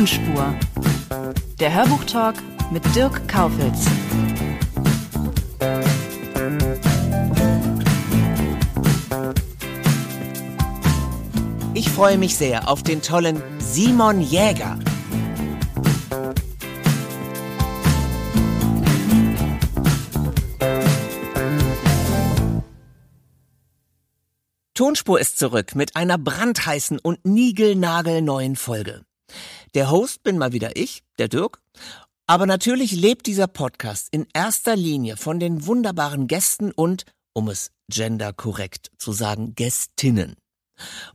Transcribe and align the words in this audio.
Tonspur. 0.00 0.54
Der 1.58 1.74
Hörbuchtalk 1.74 2.36
mit 2.70 2.82
Dirk 2.96 3.28
Kaufitz. 3.28 3.84
Ich 11.74 11.90
freue 11.90 12.16
mich 12.16 12.34
sehr 12.34 12.66
auf 12.66 12.82
den 12.82 13.02
tollen 13.02 13.42
Simon 13.58 14.22
Jäger. 14.22 14.78
Tonspur 24.72 25.20
ist 25.20 25.38
zurück 25.38 25.74
mit 25.74 25.94
einer 25.94 26.16
brandheißen 26.16 26.98
und 26.98 27.26
niegelnagelneuen 27.26 28.56
Folge. 28.56 29.02
Der 29.74 29.90
Host 29.90 30.22
bin 30.22 30.38
mal 30.38 30.52
wieder 30.52 30.76
ich, 30.76 31.02
der 31.18 31.28
Dirk. 31.28 31.62
Aber 32.26 32.46
natürlich 32.46 32.92
lebt 32.92 33.26
dieser 33.26 33.46
Podcast 33.46 34.08
in 34.10 34.26
erster 34.32 34.76
Linie 34.76 35.16
von 35.16 35.40
den 35.40 35.66
wunderbaren 35.66 36.26
Gästen 36.26 36.70
und, 36.72 37.04
um 37.32 37.48
es 37.48 37.72
genderkorrekt 37.88 38.90
zu 38.98 39.12
sagen, 39.12 39.54
Gästinnen. 39.54 40.36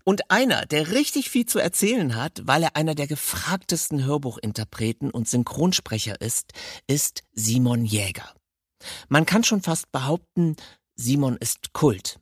Und 0.04 0.30
einer, 0.30 0.66
der 0.66 0.92
richtig 0.92 1.30
viel 1.30 1.46
zu 1.46 1.60
erzählen 1.60 2.16
hat, 2.16 2.42
weil 2.46 2.64
er 2.64 2.76
einer 2.76 2.96
der 2.96 3.08
gefragtesten 3.08 4.04
Hörbuchinterpreten 4.04 5.10
und 5.10 5.28
Synchronsprecher 5.28 6.20
ist, 6.22 6.52
ist 6.88 7.24
Simon 7.34 7.86
Jäger. 7.86 8.34
Man 9.08 9.26
kann 9.26 9.44
schon 9.44 9.62
fast 9.62 9.92
behaupten, 9.92 10.56
Simon 10.96 11.38
ist 11.38 11.74
Kult. 11.74 12.20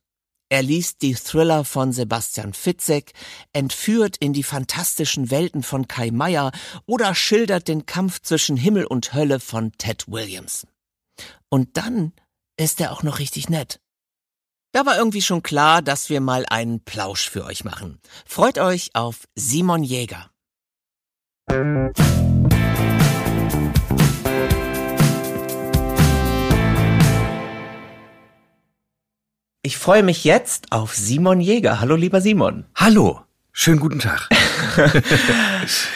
Er 0.54 0.62
liest 0.62 1.02
die 1.02 1.16
Thriller 1.16 1.66
von 1.66 1.92
Sebastian 1.94 2.54
Fitzek, 2.54 3.14
entführt 3.54 4.18
in 4.18 4.34
die 4.34 4.44
fantastischen 4.44 5.32
Welten 5.32 5.64
von 5.64 5.88
Kai 5.88 6.12
Meier 6.12 6.52
oder 6.86 7.16
schildert 7.16 7.68
den 7.68 7.88
Kampf 7.88 8.22
zwischen 8.22 8.56
Himmel 8.56 8.86
und 8.86 9.16
Hölle 9.16 9.40
von 9.40 9.72
Ted 9.80 10.06
Williams. 10.08 10.68
Und 11.50 11.76
dann 11.76 12.14
ist 12.56 12.80
er 12.80 12.92
auch 12.92 13.02
noch 13.02 13.18
richtig 13.18 13.50
nett. 13.50 13.80
Da 14.74 14.86
war 14.86 14.96
irgendwie 14.96 15.24
schon 15.24 15.42
klar, 15.42 15.82
dass 15.82 16.12
wir 16.12 16.22
mal 16.22 16.46
einen 16.48 16.82
Plausch 16.82 17.32
für 17.32 17.46
euch 17.46 17.64
machen. 17.64 18.00
Freut 18.24 18.60
euch 18.60 18.92
auf 18.94 19.28
Simon 19.34 19.84
Jäger. 19.84 20.30
Ich 29.66 29.78
freue 29.78 30.04
mich 30.04 30.26
jetzt 30.26 30.74
auf 30.74 30.94
Simon 30.94 31.40
Jäger. 31.40 31.80
Hallo, 31.80 31.96
lieber 31.96 32.20
Simon. 32.20 32.66
Hallo. 32.76 33.22
Schönen 33.54 33.80
guten 33.80 34.00
Tag. 34.00 34.28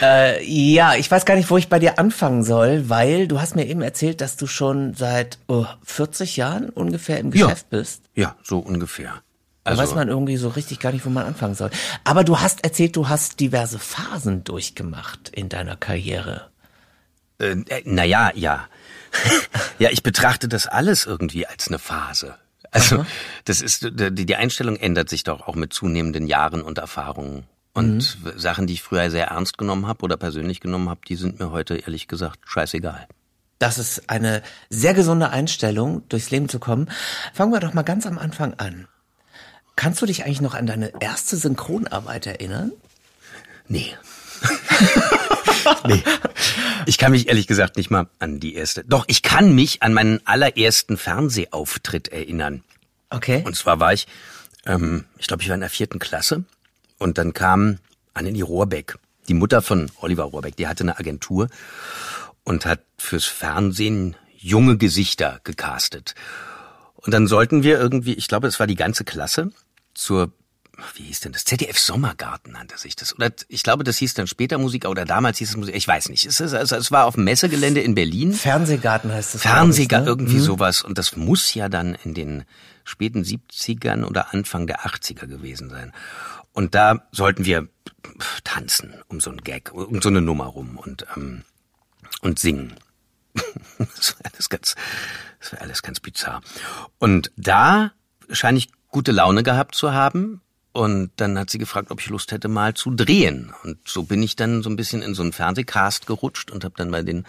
äh, 0.00 0.42
ja, 0.42 0.94
ich 0.94 1.10
weiß 1.10 1.26
gar 1.26 1.36
nicht, 1.36 1.50
wo 1.50 1.58
ich 1.58 1.68
bei 1.68 1.78
dir 1.78 1.98
anfangen 1.98 2.44
soll, 2.44 2.88
weil 2.88 3.28
du 3.28 3.42
hast 3.42 3.56
mir 3.56 3.66
eben 3.66 3.82
erzählt, 3.82 4.22
dass 4.22 4.38
du 4.38 4.46
schon 4.46 4.94
seit 4.94 5.38
oh, 5.48 5.66
40 5.84 6.38
Jahren 6.38 6.70
ungefähr 6.70 7.18
im 7.18 7.30
Geschäft 7.30 7.66
ja. 7.70 7.78
bist. 7.78 8.04
Ja, 8.14 8.36
so 8.42 8.58
ungefähr. 8.58 9.20
Da 9.64 9.72
also, 9.72 9.82
weiß 9.82 9.94
man 9.96 10.08
irgendwie 10.08 10.38
so 10.38 10.48
richtig 10.48 10.80
gar 10.80 10.92
nicht, 10.92 11.04
wo 11.04 11.10
man 11.10 11.26
anfangen 11.26 11.54
soll. 11.54 11.68
Aber 12.04 12.24
du 12.24 12.40
hast 12.40 12.64
erzählt, 12.64 12.96
du 12.96 13.10
hast 13.10 13.38
diverse 13.38 13.78
Phasen 13.78 14.44
durchgemacht 14.44 15.28
in 15.28 15.50
deiner 15.50 15.76
Karriere. 15.76 16.48
Äh, 17.38 17.50
äh, 17.68 17.82
naja, 17.84 18.32
ja. 18.34 18.66
ja, 19.78 19.90
ich 19.90 20.02
betrachte 20.02 20.48
das 20.48 20.66
alles 20.66 21.04
irgendwie 21.04 21.46
als 21.46 21.68
eine 21.68 21.78
Phase. 21.78 22.36
Also, 22.70 22.96
Aha. 22.96 23.06
das 23.44 23.60
ist, 23.60 23.88
die, 23.92 24.26
die 24.26 24.36
Einstellung 24.36 24.76
ändert 24.76 25.08
sich 25.08 25.24
doch 25.24 25.46
auch 25.46 25.54
mit 25.54 25.72
zunehmenden 25.72 26.26
Jahren 26.26 26.62
und 26.62 26.78
Erfahrungen. 26.78 27.44
Und 27.72 28.18
mhm. 28.24 28.38
Sachen, 28.38 28.66
die 28.66 28.74
ich 28.74 28.82
früher 28.82 29.10
sehr 29.10 29.28
ernst 29.28 29.56
genommen 29.56 29.86
habe 29.86 30.02
oder 30.02 30.16
persönlich 30.16 30.60
genommen 30.60 30.88
habe, 30.88 31.00
die 31.06 31.16
sind 31.16 31.38
mir 31.38 31.50
heute 31.50 31.76
ehrlich 31.76 32.08
gesagt 32.08 32.40
scheißegal. 32.44 33.06
Das 33.58 33.78
ist 33.78 34.08
eine 34.08 34.42
sehr 34.70 34.94
gesunde 34.94 35.30
Einstellung, 35.30 36.02
durchs 36.08 36.30
Leben 36.30 36.48
zu 36.48 36.58
kommen. 36.58 36.90
Fangen 37.32 37.52
wir 37.52 37.60
doch 37.60 37.74
mal 37.74 37.82
ganz 37.82 38.06
am 38.06 38.18
Anfang 38.18 38.54
an. 38.54 38.88
Kannst 39.76 40.02
du 40.02 40.06
dich 40.06 40.24
eigentlich 40.24 40.40
noch 40.40 40.54
an 40.54 40.66
deine 40.66 40.92
erste 41.00 41.36
Synchronarbeit 41.36 42.26
erinnern? 42.26 42.72
Nee. 43.68 43.94
nee. 45.86 46.02
Ich 46.86 46.98
kann 46.98 47.12
mich 47.12 47.28
ehrlich 47.28 47.46
gesagt 47.46 47.76
nicht 47.76 47.90
mal 47.90 48.08
an 48.18 48.40
die 48.40 48.54
erste. 48.54 48.84
Doch, 48.84 49.04
ich 49.08 49.22
kann 49.22 49.54
mich 49.54 49.82
an 49.82 49.92
meinen 49.92 50.26
allerersten 50.26 50.96
Fernsehauftritt 50.96 52.08
erinnern. 52.08 52.64
Okay. 53.10 53.42
Und 53.44 53.56
zwar 53.56 53.80
war 53.80 53.92
ich, 53.92 54.06
ähm, 54.66 55.04
ich 55.18 55.26
glaube, 55.26 55.42
ich 55.42 55.48
war 55.48 55.54
in 55.54 55.60
der 55.60 55.70
vierten 55.70 55.98
Klasse 55.98 56.44
und 56.98 57.18
dann 57.18 57.32
kam 57.32 57.78
Annelie 58.14 58.44
Rohrbeck, 58.44 58.98
die 59.28 59.34
Mutter 59.34 59.62
von 59.62 59.90
Oliver 60.00 60.24
Rohrbeck, 60.24 60.56
die 60.56 60.66
hatte 60.66 60.84
eine 60.84 60.98
Agentur 60.98 61.48
und 62.44 62.66
hat 62.66 62.80
fürs 62.96 63.24
Fernsehen 63.24 64.16
junge 64.36 64.76
Gesichter 64.76 65.40
gecastet. 65.44 66.14
Und 66.94 67.12
dann 67.14 67.26
sollten 67.26 67.62
wir 67.62 67.78
irgendwie, 67.78 68.14
ich 68.14 68.28
glaube, 68.28 68.48
es 68.48 68.58
war 68.58 68.66
die 68.66 68.74
ganze 68.74 69.04
Klasse, 69.04 69.52
zur 69.94 70.32
wie 70.94 71.04
hieß 71.04 71.20
denn 71.20 71.32
das? 71.32 71.44
ZDF 71.44 71.78
Sommergarten 71.78 72.52
nannte 72.52 72.78
sich 72.78 72.94
das. 72.94 73.14
Oder 73.14 73.30
ich 73.48 73.62
glaube, 73.62 73.84
das 73.84 73.98
hieß 73.98 74.14
dann 74.14 74.26
später 74.26 74.58
Musik 74.58 74.86
oder 74.86 75.04
damals 75.04 75.38
hieß 75.38 75.50
es 75.50 75.56
Musik. 75.56 75.74
Ich 75.74 75.86
weiß 75.86 76.08
nicht. 76.08 76.24
Es, 76.24 76.40
ist, 76.40 76.54
also, 76.54 76.76
es 76.76 76.90
war 76.92 77.06
auf 77.06 77.14
dem 77.14 77.24
Messegelände 77.24 77.80
in 77.80 77.94
Berlin. 77.94 78.32
Fernsehgarten 78.32 79.12
heißt 79.12 79.36
es. 79.36 79.42
Fernsehgarten, 79.42 80.04
ne? 80.04 80.10
irgendwie 80.10 80.36
mhm. 80.36 80.42
sowas. 80.42 80.82
Und 80.82 80.98
das 80.98 81.16
muss 81.16 81.54
ja 81.54 81.68
dann 81.68 81.94
in 82.04 82.14
den 82.14 82.44
späten 82.84 83.22
70ern 83.22 84.04
oder 84.04 84.32
Anfang 84.32 84.66
der 84.66 84.80
80er 84.80 85.26
gewesen 85.26 85.68
sein. 85.68 85.92
Und 86.52 86.74
da 86.74 87.06
sollten 87.12 87.44
wir 87.44 87.68
tanzen 88.44 88.94
um 89.08 89.20
so 89.20 89.30
ein 89.30 89.38
Gag, 89.38 89.72
um 89.72 90.00
so 90.00 90.08
eine 90.08 90.20
Nummer 90.20 90.46
rum 90.46 90.76
und, 90.76 91.06
ähm, 91.16 91.44
und 92.22 92.38
singen. 92.38 92.74
das 93.78 94.16
war 94.16 94.32
alles 94.32 94.48
ganz, 94.48 94.74
das 95.40 95.52
war 95.52 95.60
alles 95.60 95.82
ganz 95.82 96.00
bizarr. 96.00 96.40
Und 96.98 97.30
da 97.36 97.92
scheine 98.30 98.58
ich 98.58 98.70
gute 98.88 99.12
Laune 99.12 99.42
gehabt 99.42 99.74
zu 99.74 99.92
haben. 99.92 100.40
Und 100.72 101.10
dann 101.16 101.38
hat 101.38 101.50
sie 101.50 101.58
gefragt, 101.58 101.90
ob 101.90 102.00
ich 102.00 102.08
Lust 102.08 102.30
hätte, 102.30 102.48
mal 102.48 102.74
zu 102.74 102.90
drehen. 102.90 103.52
Und 103.64 103.78
so 103.86 104.02
bin 104.02 104.22
ich 104.22 104.36
dann 104.36 104.62
so 104.62 104.70
ein 104.70 104.76
bisschen 104.76 105.02
in 105.02 105.14
so 105.14 105.22
einen 105.22 105.32
Fernsehcast 105.32 106.06
gerutscht 106.06 106.50
und 106.50 106.64
habe 106.64 106.74
dann 106.76 106.90
bei 106.90 107.02
den 107.02 107.24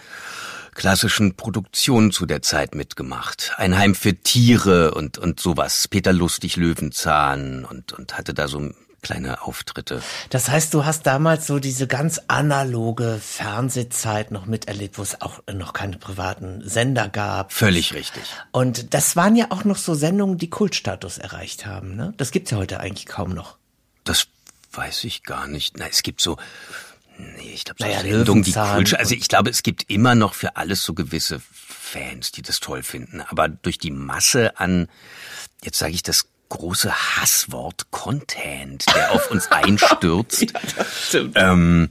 klassischen 0.76 1.36
Produktionen 1.36 2.12
zu 2.12 2.26
der 2.26 2.42
Zeit 2.42 2.76
mitgemacht. 2.76 3.54
Ein 3.58 3.78
Heim 3.78 3.96
für 3.96 4.14
Tiere 4.14 4.94
und, 4.94 5.18
und 5.18 5.40
sowas. 5.40 5.88
Peter 5.88 6.14
Lustig, 6.14 6.58
Löwenzahn 6.58 7.66
und, 7.66 7.94
und 7.94 8.18
hatte 8.18 8.34
da 8.34 8.48
so 8.48 8.72
kleine 9.02 9.42
Auftritte. 9.44 10.02
Das 10.30 10.50
heißt, 10.50 10.74
du 10.74 10.86
hast 10.86 11.06
damals 11.06 11.48
so 11.48 11.60
diese 11.60 11.88
ganz 11.88 12.22
analoge 12.28 13.20
Fernsehzeit 13.22 14.32
noch 14.32 14.46
miterlebt, 14.46 14.98
wo 14.98 15.02
es 15.02 15.22
auch 15.22 15.42
noch 15.52 15.74
keine 15.74 15.98
privaten 15.98 16.68
Sender 16.68 17.10
gab. 17.10 17.54
Völlig 17.54 17.94
richtig. 17.94 18.24
Und 18.52 18.94
das 18.94 19.16
waren 19.16 19.36
ja 19.36 19.48
auch 19.50 19.64
noch 19.64 19.78
so 19.78 19.94
Sendungen, 19.94 20.38
die 20.38 20.50
Kultstatus 20.50 21.18
erreicht 21.18 21.66
haben. 21.66 21.96
Ne? 21.96 22.14
Das 22.18 22.32
gibt's 22.32 22.52
ja 22.52 22.58
heute 22.58 22.80
eigentlich 22.80 23.06
kaum 23.06 23.30
noch. 23.30 23.58
Das 24.04 24.28
weiß 24.74 25.04
ich 25.04 25.24
gar 25.24 25.48
nicht. 25.48 25.78
Na, 25.78 25.88
es 25.88 26.04
gibt 26.04 26.22
so 26.22 26.38
Nee, 27.18 27.52
ich 27.54 27.66
glaube, 27.66 27.80
so 27.80 27.86
naja, 27.86 28.00
Sendungen, 28.00 28.44
die 28.44 28.54
Kult, 28.54 28.98
also 28.98 29.14
ich 29.14 29.28
glaube, 29.28 29.50
es 29.50 29.62
gibt 29.62 29.90
immer 29.90 30.16
noch 30.16 30.34
für 30.34 30.56
alles 30.56 30.84
so 30.84 30.94
gewisse 30.94 31.42
Fans, 31.52 32.32
die 32.32 32.42
das 32.42 32.62
toll 32.62 32.82
finden, 32.82 33.20
aber 33.20 33.50
durch 33.50 33.78
die 33.78 33.92
Masse 33.92 34.58
an 34.58 34.88
jetzt 35.64 35.80
sage 35.80 35.94
ich 35.94 36.04
das 36.04 36.28
große 36.50 36.92
Hasswort 36.92 37.92
Content, 37.92 38.86
der 38.96 39.12
auf 39.12 39.32
uns 39.32 39.48
einstürzt. 39.52 40.54
ja, 41.14 41.22
ähm, 41.36 41.90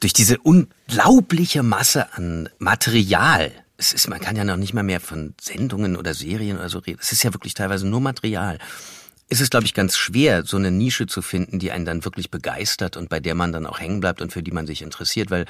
durch 0.00 0.12
diese 0.12 0.38
unglaubliche 0.38 1.62
Masse 1.62 2.12
an 2.14 2.48
Material. 2.58 3.52
Es 3.76 3.92
ist, 3.92 4.08
man 4.08 4.20
kann 4.20 4.36
ja 4.36 4.44
noch 4.44 4.56
nicht 4.56 4.74
mal 4.74 4.82
mehr 4.82 5.00
von 5.00 5.34
Sendungen 5.40 5.96
oder 5.96 6.14
Serien 6.14 6.58
oder 6.58 6.68
so 6.68 6.78
reden. 6.78 6.98
Es 7.00 7.12
ist 7.12 7.22
ja 7.22 7.32
wirklich 7.34 7.54
teilweise 7.54 7.86
nur 7.86 8.00
Material. 8.00 8.58
Es 9.28 9.40
ist, 9.40 9.50
glaube 9.50 9.66
ich, 9.66 9.74
ganz 9.74 9.96
schwer, 9.96 10.44
so 10.44 10.56
eine 10.56 10.70
Nische 10.70 11.06
zu 11.06 11.20
finden, 11.20 11.58
die 11.58 11.70
einen 11.70 11.84
dann 11.84 12.04
wirklich 12.04 12.30
begeistert 12.30 12.96
und 12.96 13.08
bei 13.08 13.20
der 13.20 13.34
man 13.34 13.52
dann 13.52 13.66
auch 13.66 13.78
hängen 13.78 14.00
bleibt 14.00 14.22
und 14.22 14.32
für 14.32 14.42
die 14.42 14.52
man 14.52 14.66
sich 14.66 14.82
interessiert, 14.82 15.30
weil 15.30 15.44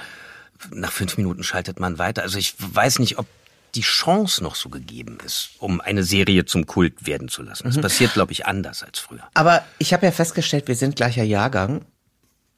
nach 0.71 0.91
fünf 0.91 1.17
Minuten 1.17 1.43
schaltet 1.43 1.79
man 1.79 1.97
weiter. 1.97 2.21
Also 2.23 2.37
ich 2.37 2.55
weiß 2.57 2.99
nicht, 2.99 3.17
ob 3.17 3.27
die 3.75 3.81
Chance 3.81 4.43
noch 4.43 4.55
so 4.55 4.69
gegeben 4.69 5.17
ist, 5.25 5.51
um 5.59 5.81
eine 5.81 6.03
Serie 6.03 6.45
zum 6.45 6.65
Kult 6.65 7.05
werden 7.05 7.29
zu 7.29 7.43
lassen. 7.43 7.63
Das 7.63 7.77
mhm. 7.77 7.81
passiert, 7.81 8.13
glaube 8.13 8.31
ich, 8.31 8.45
anders 8.45 8.83
als 8.83 8.99
früher. 8.99 9.27
Aber 9.33 9.63
ich 9.77 9.93
habe 9.93 10.05
ja 10.05 10.11
festgestellt, 10.11 10.67
wir 10.67 10.75
sind 10.75 10.95
gleicher 10.95 11.23
Jahrgang. 11.23 11.85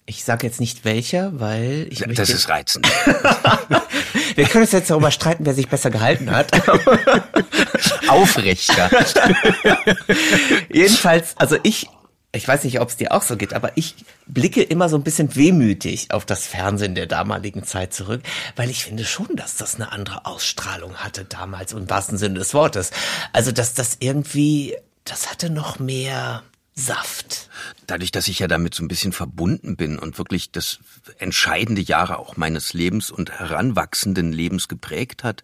Ich 0.05 0.23
sage 0.23 0.47
jetzt 0.47 0.59
nicht 0.59 0.83
welcher, 0.83 1.39
weil 1.39 1.87
ich. 1.89 1.99
Das 1.99 2.29
ist 2.29 2.49
reizend. 2.49 2.87
wir 4.35 4.45
können 4.45 4.63
uns 4.63 4.71
jetzt 4.71 4.89
darüber 4.89 5.11
streiten, 5.11 5.45
wer 5.45 5.53
sich 5.53 5.69
besser 5.69 5.91
gehalten 5.91 6.31
hat. 6.31 6.51
Aufrechter. 8.07 8.89
Jedenfalls, 10.69 11.37
also 11.37 11.57
ich 11.63 11.87
ich 12.33 12.47
weiß 12.47 12.63
nicht, 12.63 12.79
ob 12.79 12.89
es 12.89 12.97
dir 12.97 13.11
auch 13.11 13.23
so 13.23 13.35
geht, 13.35 13.53
aber 13.53 13.73
ich 13.75 13.95
blicke 14.25 14.63
immer 14.63 14.87
so 14.87 14.95
ein 14.95 15.03
bisschen 15.03 15.35
wehmütig 15.35 16.11
auf 16.11 16.25
das 16.25 16.47
Fernsehen 16.47 16.95
der 16.95 17.07
damaligen 17.07 17.63
Zeit 17.63 17.93
zurück, 17.93 18.21
weil 18.55 18.69
ich 18.69 18.85
finde 18.85 19.03
schon, 19.03 19.35
dass 19.35 19.57
das 19.57 19.75
eine 19.75 19.91
andere 19.91 20.25
Ausstrahlung 20.25 20.95
hatte 20.97 21.25
damals, 21.25 21.73
im 21.73 21.89
wahrsten 21.89 22.17
Sinne 22.17 22.39
des 22.39 22.53
Wortes. 22.53 22.91
Also, 23.33 23.51
dass 23.51 23.73
das 23.73 23.97
irgendwie, 23.99 24.75
das 25.03 25.29
hatte 25.29 25.49
noch 25.49 25.79
mehr 25.79 26.43
Saft. 26.73 27.49
Dadurch, 27.85 28.11
dass 28.11 28.29
ich 28.29 28.39
ja 28.39 28.47
damit 28.47 28.73
so 28.73 28.83
ein 28.83 28.87
bisschen 28.87 29.11
verbunden 29.11 29.75
bin 29.75 29.99
und 29.99 30.17
wirklich 30.17 30.53
das 30.53 30.79
entscheidende 31.19 31.81
Jahre 31.81 32.17
auch 32.17 32.37
meines 32.37 32.73
Lebens 32.73 33.11
und 33.11 33.29
heranwachsenden 33.29 34.31
Lebens 34.31 34.69
geprägt 34.69 35.25
hat, 35.25 35.43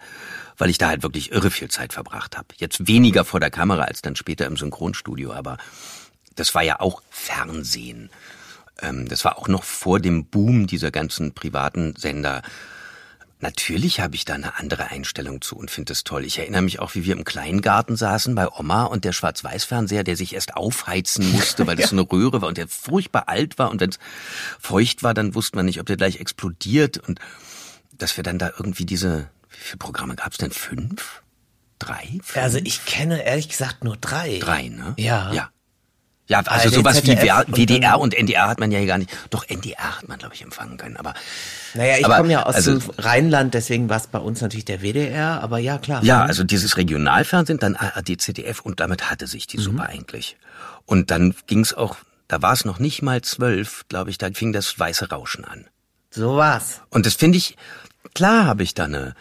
weil 0.58 0.70
ich 0.70 0.78
da 0.78 0.88
halt 0.88 1.04
wirklich 1.04 1.34
irre 1.34 1.52
viel 1.52 1.68
Zeit 1.68 1.92
verbracht 1.92 2.38
habe. 2.38 2.48
Jetzt 2.56 2.88
weniger 2.88 3.26
vor 3.26 3.42
der 3.42 3.52
Kamera 3.52 3.84
als 3.84 4.02
dann 4.02 4.16
später 4.16 4.46
im 4.46 4.56
Synchronstudio, 4.56 5.34
aber 5.34 5.58
das 6.38 6.56
war 6.56 6.64
ja 6.64 6.80
auch 6.80 7.02
Fernsehen. 7.10 8.10
Ähm, 8.82 9.08
das 9.08 9.26
war 9.26 9.38
auch 9.38 9.48
noch 9.48 9.64
vor 9.64 10.00
dem 10.00 10.26
Boom 10.26 10.68
dieser 10.68 10.92
ganzen 10.92 11.34
privaten 11.34 11.96
Sender. 11.98 12.42
Natürlich 13.40 14.00
habe 14.00 14.16
ich 14.16 14.26
da 14.26 14.34
eine 14.34 14.58
andere 14.58 14.90
Einstellung 14.90 15.42
zu 15.42 15.58
und 15.58 15.70
finde 15.70 15.94
es 15.94 16.04
toll. 16.04 16.26
Ich 16.26 16.40
erinnere 16.40 16.64
mich 16.64 16.80
auch, 16.80 16.96
wie 16.96 17.06
wir 17.06 17.16
im 17.16 17.24
Kleingarten 17.24 17.96
saßen 17.96 18.34
bei 18.34 18.48
Oma 18.50 18.86
und 18.86 19.06
der 19.06 19.14
Schwarz-Weiß-Fernseher, 19.14 20.04
der 20.04 20.16
sich 20.16 20.34
erst 20.34 20.56
aufheizen 20.56 21.32
musste, 21.34 21.68
weil 21.68 21.76
das 21.76 21.92
so 21.92 21.96
eine 21.96 22.12
Röhre 22.12 22.42
war 22.42 22.50
und 22.50 22.58
der 22.58 22.68
furchtbar 22.68 23.28
alt 23.28 23.60
war 23.60 23.70
und 23.70 23.80
wenn 23.80 23.92
es 23.92 24.00
feucht 24.60 25.04
war, 25.04 25.14
dann 25.14 25.36
wusste 25.36 25.58
man 25.58 25.68
nicht, 25.68 25.80
ob 25.80 25.86
der 25.86 25.98
gleich 25.98 26.20
explodiert 26.20 26.98
und 26.98 27.20
dass 27.96 28.18
wir 28.18 28.24
dann 28.24 28.40
da 28.40 28.52
irgendwie 28.58 28.86
diese, 28.86 29.30
wie 29.50 29.58
viele 29.58 29.78
Programme 29.78 30.16
gab 30.16 30.32
es 30.32 30.38
denn? 30.38 30.52
Fünf? 30.52 31.22
Drei? 31.78 32.20
Fünf? 32.24 32.38
Also 32.38 32.58
ich 32.58 32.86
kenne 32.86 33.24
ehrlich 33.24 33.50
gesagt 33.50 33.84
nur 33.84 33.98
drei. 33.98 34.40
Drei, 34.40 34.70
ne? 34.70 34.96
Ja. 34.98 35.32
Ja. 35.32 35.52
Ja, 36.28 36.42
also 36.42 36.70
sowas 36.70 37.04
wie 37.06 37.16
WDR 37.16 38.00
und 38.00 38.14
NDR 38.14 38.50
hat 38.50 38.60
man 38.60 38.70
ja 38.70 38.80
hier 38.80 38.88
gar 38.88 38.98
nicht. 38.98 39.10
Doch 39.30 39.46
NDR 39.48 39.98
hat 39.98 40.10
man, 40.10 40.20
glaube 40.20 40.36
ich, 40.36 40.42
empfangen 40.42 40.78
können. 40.78 40.98
Aber 40.98 41.14
naja, 41.74 41.98
ich 41.98 42.04
komme 42.04 42.32
ja 42.32 42.46
aus 42.46 42.56
also, 42.56 42.80
dem 42.80 42.90
Rheinland, 42.98 43.54
deswegen 43.54 43.90
war 43.90 43.98
es 43.98 44.08
bei 44.08 44.20
uns 44.20 44.42
natürlich 44.42 44.66
der 44.66 44.82
WDR. 44.82 45.42
Aber 45.42 45.58
ja, 45.60 45.78
klar. 45.78 46.04
Ja, 46.04 46.24
also 46.24 46.44
dieses 46.44 46.76
Regionalfernsehen, 46.76 47.60
dann 47.60 47.78
ARD, 47.78 48.20
ZDF 48.20 48.60
und 48.60 48.82
damit 48.82 49.10
hatte 49.10 49.26
sich 49.26 49.48
die 49.48 49.58
mhm. 49.58 49.62
Suppe 49.62 49.84
eigentlich. 49.84 50.36
Und 50.86 51.12
dann 51.12 51.34
ging 51.48 51.62
es 51.62 51.74
auch, 51.74 51.96
da 52.28 52.42
war 52.42 52.52
es 52.52 52.66
noch 52.66 52.80
nicht 52.80 53.02
mal 53.02 53.22
zwölf, 53.22 53.86
glaube 53.88 54.10
ich, 54.10 54.18
da 54.18 54.30
fing 54.34 54.52
das 54.52 54.78
weiße 54.78 55.10
Rauschen 55.10 55.46
an. 55.46 55.66
So 56.10 56.36
war's. 56.36 56.82
Und 56.90 57.06
das 57.06 57.14
finde 57.14 57.38
ich, 57.38 57.56
klar 58.14 58.46
habe 58.46 58.64
ich 58.64 58.74
da 58.74 58.84
eine 58.84 59.16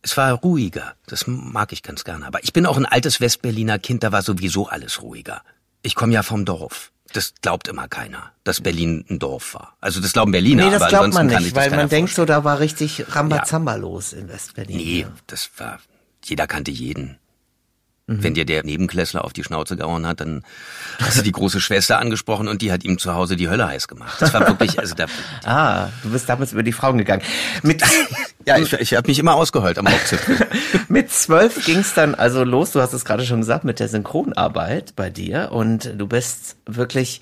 es 0.00 0.16
war 0.16 0.32
ruhiger. 0.32 0.94
Das 1.06 1.26
mag 1.26 1.72
ich 1.72 1.82
ganz 1.82 2.04
gerne. 2.04 2.26
Aber 2.26 2.42
ich 2.42 2.52
bin 2.52 2.66
auch 2.66 2.76
ein 2.76 2.86
altes 2.86 3.20
Westberliner 3.20 3.78
Kind, 3.78 4.04
da 4.04 4.12
war 4.12 4.22
sowieso 4.22 4.68
alles 4.68 5.02
ruhiger. 5.02 5.42
Ich 5.82 5.94
komme 5.94 6.12
ja 6.12 6.22
vom 6.22 6.44
Dorf. 6.44 6.92
Das 7.12 7.32
glaubt 7.40 7.68
immer 7.68 7.88
keiner, 7.88 8.32
dass 8.44 8.60
Berlin 8.60 9.04
ein 9.08 9.18
Dorf 9.18 9.54
war. 9.54 9.76
Also 9.80 10.00
das 10.00 10.12
glauben 10.12 10.30
Berliner, 10.30 10.66
nee, 10.66 10.70
das 10.70 10.82
aber 10.82 10.90
glaubt 10.90 11.14
man 11.14 11.26
nicht, 11.26 11.54
weil 11.54 11.70
man 11.70 11.88
denkt 11.88 12.12
so, 12.12 12.26
da 12.26 12.44
war 12.44 12.60
richtig 12.60 13.04
Rambazamba 13.14 13.72
ja. 13.72 13.78
los 13.78 14.12
in 14.12 14.28
Westberlin. 14.28 14.76
Nee, 14.76 15.00
ja. 15.00 15.12
das 15.26 15.50
war, 15.56 15.80
jeder 16.24 16.46
kannte 16.46 16.70
jeden. 16.70 17.18
Mhm. 18.08 18.22
Wenn 18.22 18.34
dir 18.34 18.46
der 18.46 18.64
Nebenklässler 18.64 19.22
auf 19.22 19.34
die 19.34 19.44
Schnauze 19.44 19.76
gehauen 19.76 20.06
hat, 20.06 20.20
dann 20.20 20.42
hast 20.98 21.18
du 21.18 21.22
die 21.22 21.30
große 21.30 21.60
Schwester 21.60 21.98
angesprochen 21.98 22.48
und 22.48 22.62
die 22.62 22.72
hat 22.72 22.82
ihm 22.82 22.98
zu 22.98 23.14
Hause 23.14 23.36
die 23.36 23.50
Hölle 23.50 23.68
heiß 23.68 23.86
gemacht. 23.86 24.16
Das 24.20 24.32
war 24.32 24.48
wirklich, 24.48 24.78
also 24.78 24.94
da. 24.94 25.06
ah, 25.44 25.90
du 26.02 26.10
bist 26.10 26.26
damals 26.26 26.52
über 26.52 26.62
die 26.62 26.72
Frauen 26.72 26.96
gegangen. 26.96 27.22
Mit 27.62 27.82
ja, 28.46 28.56
ich, 28.56 28.72
ich 28.72 28.94
habe 28.94 29.08
mich 29.08 29.18
immer 29.18 29.34
ausgeheult 29.34 29.78
am 29.78 29.86
Hauptzipfel. 29.86 30.38
mit 30.88 31.12
zwölf 31.12 31.66
ging's 31.66 31.92
dann 31.92 32.14
also 32.14 32.44
los. 32.44 32.72
Du 32.72 32.80
hast 32.80 32.94
es 32.94 33.04
gerade 33.04 33.26
schon 33.26 33.40
gesagt 33.40 33.64
mit 33.64 33.78
der 33.78 33.88
Synchronarbeit 33.88 34.96
bei 34.96 35.10
dir 35.10 35.52
und 35.52 35.92
du 35.98 36.06
bist 36.06 36.56
wirklich 36.64 37.20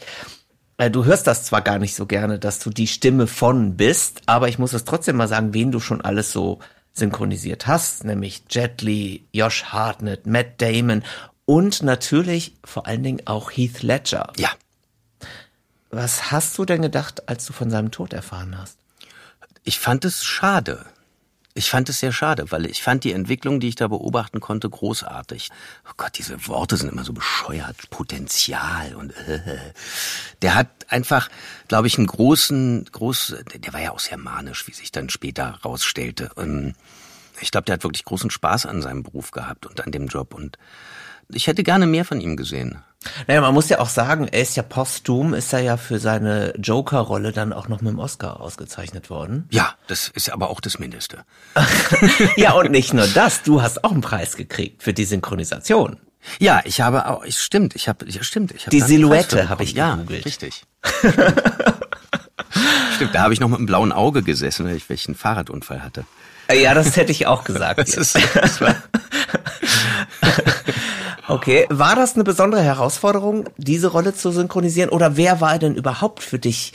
äh, 0.79 0.89
Du 0.89 1.05
hörst 1.05 1.27
das 1.27 1.43
zwar 1.43 1.63
gar 1.63 1.81
nicht 1.81 1.97
so 1.97 2.07
gerne, 2.07 2.39
dass 2.39 2.61
du 2.61 2.71
die 2.71 2.87
Stimme 2.87 3.27
von 3.27 3.77
bist, 3.77 4.23
aber 4.27 4.49
ich 4.49 4.61
muss 4.61 4.73
es 4.73 4.85
trotzdem 4.85 5.17
mal 5.17 5.27
sagen, 5.27 5.53
wen 5.53 5.73
du 5.73 5.81
schon 5.81 6.01
alles 6.01 6.31
so 6.31 6.61
synchronisiert 6.99 7.67
hast, 7.67 8.05
nämlich 8.05 8.45
Jet 8.51 8.83
Li, 8.83 9.27
Josh 9.33 9.65
Hartnett, 9.65 10.27
Matt 10.27 10.61
Damon 10.61 11.03
und 11.45 11.83
natürlich 11.83 12.55
vor 12.65 12.87
allen 12.87 13.03
Dingen 13.03 13.27
auch 13.27 13.51
Heath 13.51 13.83
Ledger. 13.83 14.33
Ja. 14.37 14.51
Was 15.91 16.31
hast 16.31 16.59
du 16.59 16.65
denn 16.65 16.83
gedacht, 16.83 17.29
als 17.29 17.47
du 17.47 17.53
von 17.53 17.71
seinem 17.71 17.91
Tod 17.91 18.13
erfahren 18.13 18.59
hast? 18.59 18.79
Ich 19.63 19.79
fand 19.79 20.05
es 20.05 20.25
schade. 20.25 20.85
Ich 21.57 21.71
fand 21.71 21.89
es 21.89 22.01
sehr 22.01 22.13
schade, 22.13 22.51
weil 22.53 22.67
ich 22.67 22.83
fand 22.83 23.03
die 23.03 23.15
Entwicklung, 23.15 23.61
die 23.61 23.69
ich 23.69 23.77
da 23.77 23.89
beobachten 23.89 24.41
konnte, 24.41 24.69
großartig. 24.69 25.49
Oh 25.89 25.93
Gott, 25.97 26.19
diese 26.19 26.49
Worte 26.49 26.77
sind 26.77 26.93
immer 26.93 27.03
so 27.03 27.15
bescheuert. 27.15 27.89
Potenzial 27.89 28.95
und 28.95 29.17
äh, 29.27 29.41
der 30.43 30.55
hat 30.55 30.69
einfach, 30.89 31.31
glaube 31.69 31.87
ich, 31.87 31.97
einen 31.97 32.09
großen, 32.09 32.85
groß, 32.93 33.37
der 33.55 33.73
war 33.73 33.81
ja 33.81 33.93
auch 33.93 34.01
sehr 34.01 34.19
manisch, 34.19 34.69
wie 34.69 34.75
sich 34.75 34.93
dann 34.93 35.09
später 35.09 35.59
rausstellte. 35.65 36.31
Und 36.35 36.75
ich 37.41 37.51
glaube, 37.51 37.65
der 37.65 37.77
hat 37.77 37.85
wirklich 37.85 38.05
großen 38.05 38.29
Spaß 38.29 38.67
an 38.67 38.83
seinem 38.83 39.03
Beruf 39.03 39.31
gehabt 39.31 39.65
und 39.65 39.81
an 39.81 39.93
dem 39.93 40.09
Job 40.09 40.35
und 40.35 40.59
ich 41.33 41.47
hätte 41.47 41.63
gerne 41.63 41.87
mehr 41.87 42.05
von 42.05 42.21
ihm 42.21 42.37
gesehen. 42.37 42.79
Naja, 43.27 43.41
man 43.41 43.55
muss 43.55 43.69
ja 43.69 43.79
auch 43.79 43.89
sagen, 43.89 44.27
er 44.29 44.43
ist 44.43 44.57
ja 44.57 44.63
posthum, 44.63 45.35
ist 45.35 45.53
er 45.53 45.61
ja 45.61 45.77
für 45.77 45.99
seine 45.99 46.55
Joker-Rolle 46.59 47.33
dann 47.33 47.53
auch 47.53 47.69
noch 47.69 47.81
mit 47.81 47.93
dem 47.93 47.99
Oscar 47.99 48.41
ausgezeichnet 48.41 49.11
worden. 49.11 49.49
Ja, 49.51 49.75
das 49.87 50.09
ist 50.09 50.31
aber 50.31 50.51
auch 50.51 50.61
das 50.61 50.79
Mindeste. 50.79 51.25
ja, 52.37 52.53
und 52.53 52.71
nicht 52.71 52.95
nur 52.95 53.07
das, 53.07 53.43
du 53.43 53.63
hast 53.63 53.85
auch 53.85 53.93
einen 53.93 54.01
Preis 54.01 54.37
gekriegt 54.37 54.83
für 54.83 54.93
die 54.93 55.05
Synchronisation. 55.05 55.99
Ja, 56.41 56.61
ich 56.65 56.81
habe 56.81 57.07
auch, 57.09 57.25
ich, 57.25 57.39
stimmt, 57.39 57.77
ich 57.77 57.89
habe, 57.89 58.09
ja, 58.09 58.23
stimmt, 58.25 58.53
ich 58.53 58.67
habe 58.67 58.71
die 58.71 58.81
Silhouette 58.81 59.49
habe 59.49 59.63
ich 59.63 59.75
gegoogelt. 59.75 60.11
Ja, 60.11 60.25
richtig. 60.25 60.65
stimmt, 62.97 63.15
da 63.15 63.23
habe 63.23 63.33
ich 63.33 63.39
noch 63.39 63.49
mit 63.49 63.59
einem 63.59 63.67
blauen 63.67 63.93
Auge 63.93 64.23
gesessen, 64.25 64.67
weil 64.67 64.75
ich 64.77 64.89
welchen 64.89 65.15
Fahrradunfall 65.15 65.85
hatte. 65.85 66.05
Ja, 66.53 66.75
das 66.75 66.97
hätte 66.97 67.13
ich 67.13 67.27
auch 67.27 67.45
gesagt. 67.45 67.79
das 67.81 67.95
ist, 67.95 68.19
das 68.35 68.61
war 68.61 68.75
Okay, 71.29 71.67
war 71.71 71.97
das 71.97 72.15
eine 72.15 72.23
besondere 72.23 72.63
Herausforderung, 72.63 73.49
diese 73.57 73.89
Rolle 73.89 74.15
zu 74.15 74.31
synchronisieren? 74.31 74.91
Oder 74.91 75.17
wer 75.17 75.41
war 75.41 75.59
denn 75.59 75.75
überhaupt 75.75 76.23
für 76.23 76.39
dich 76.39 76.73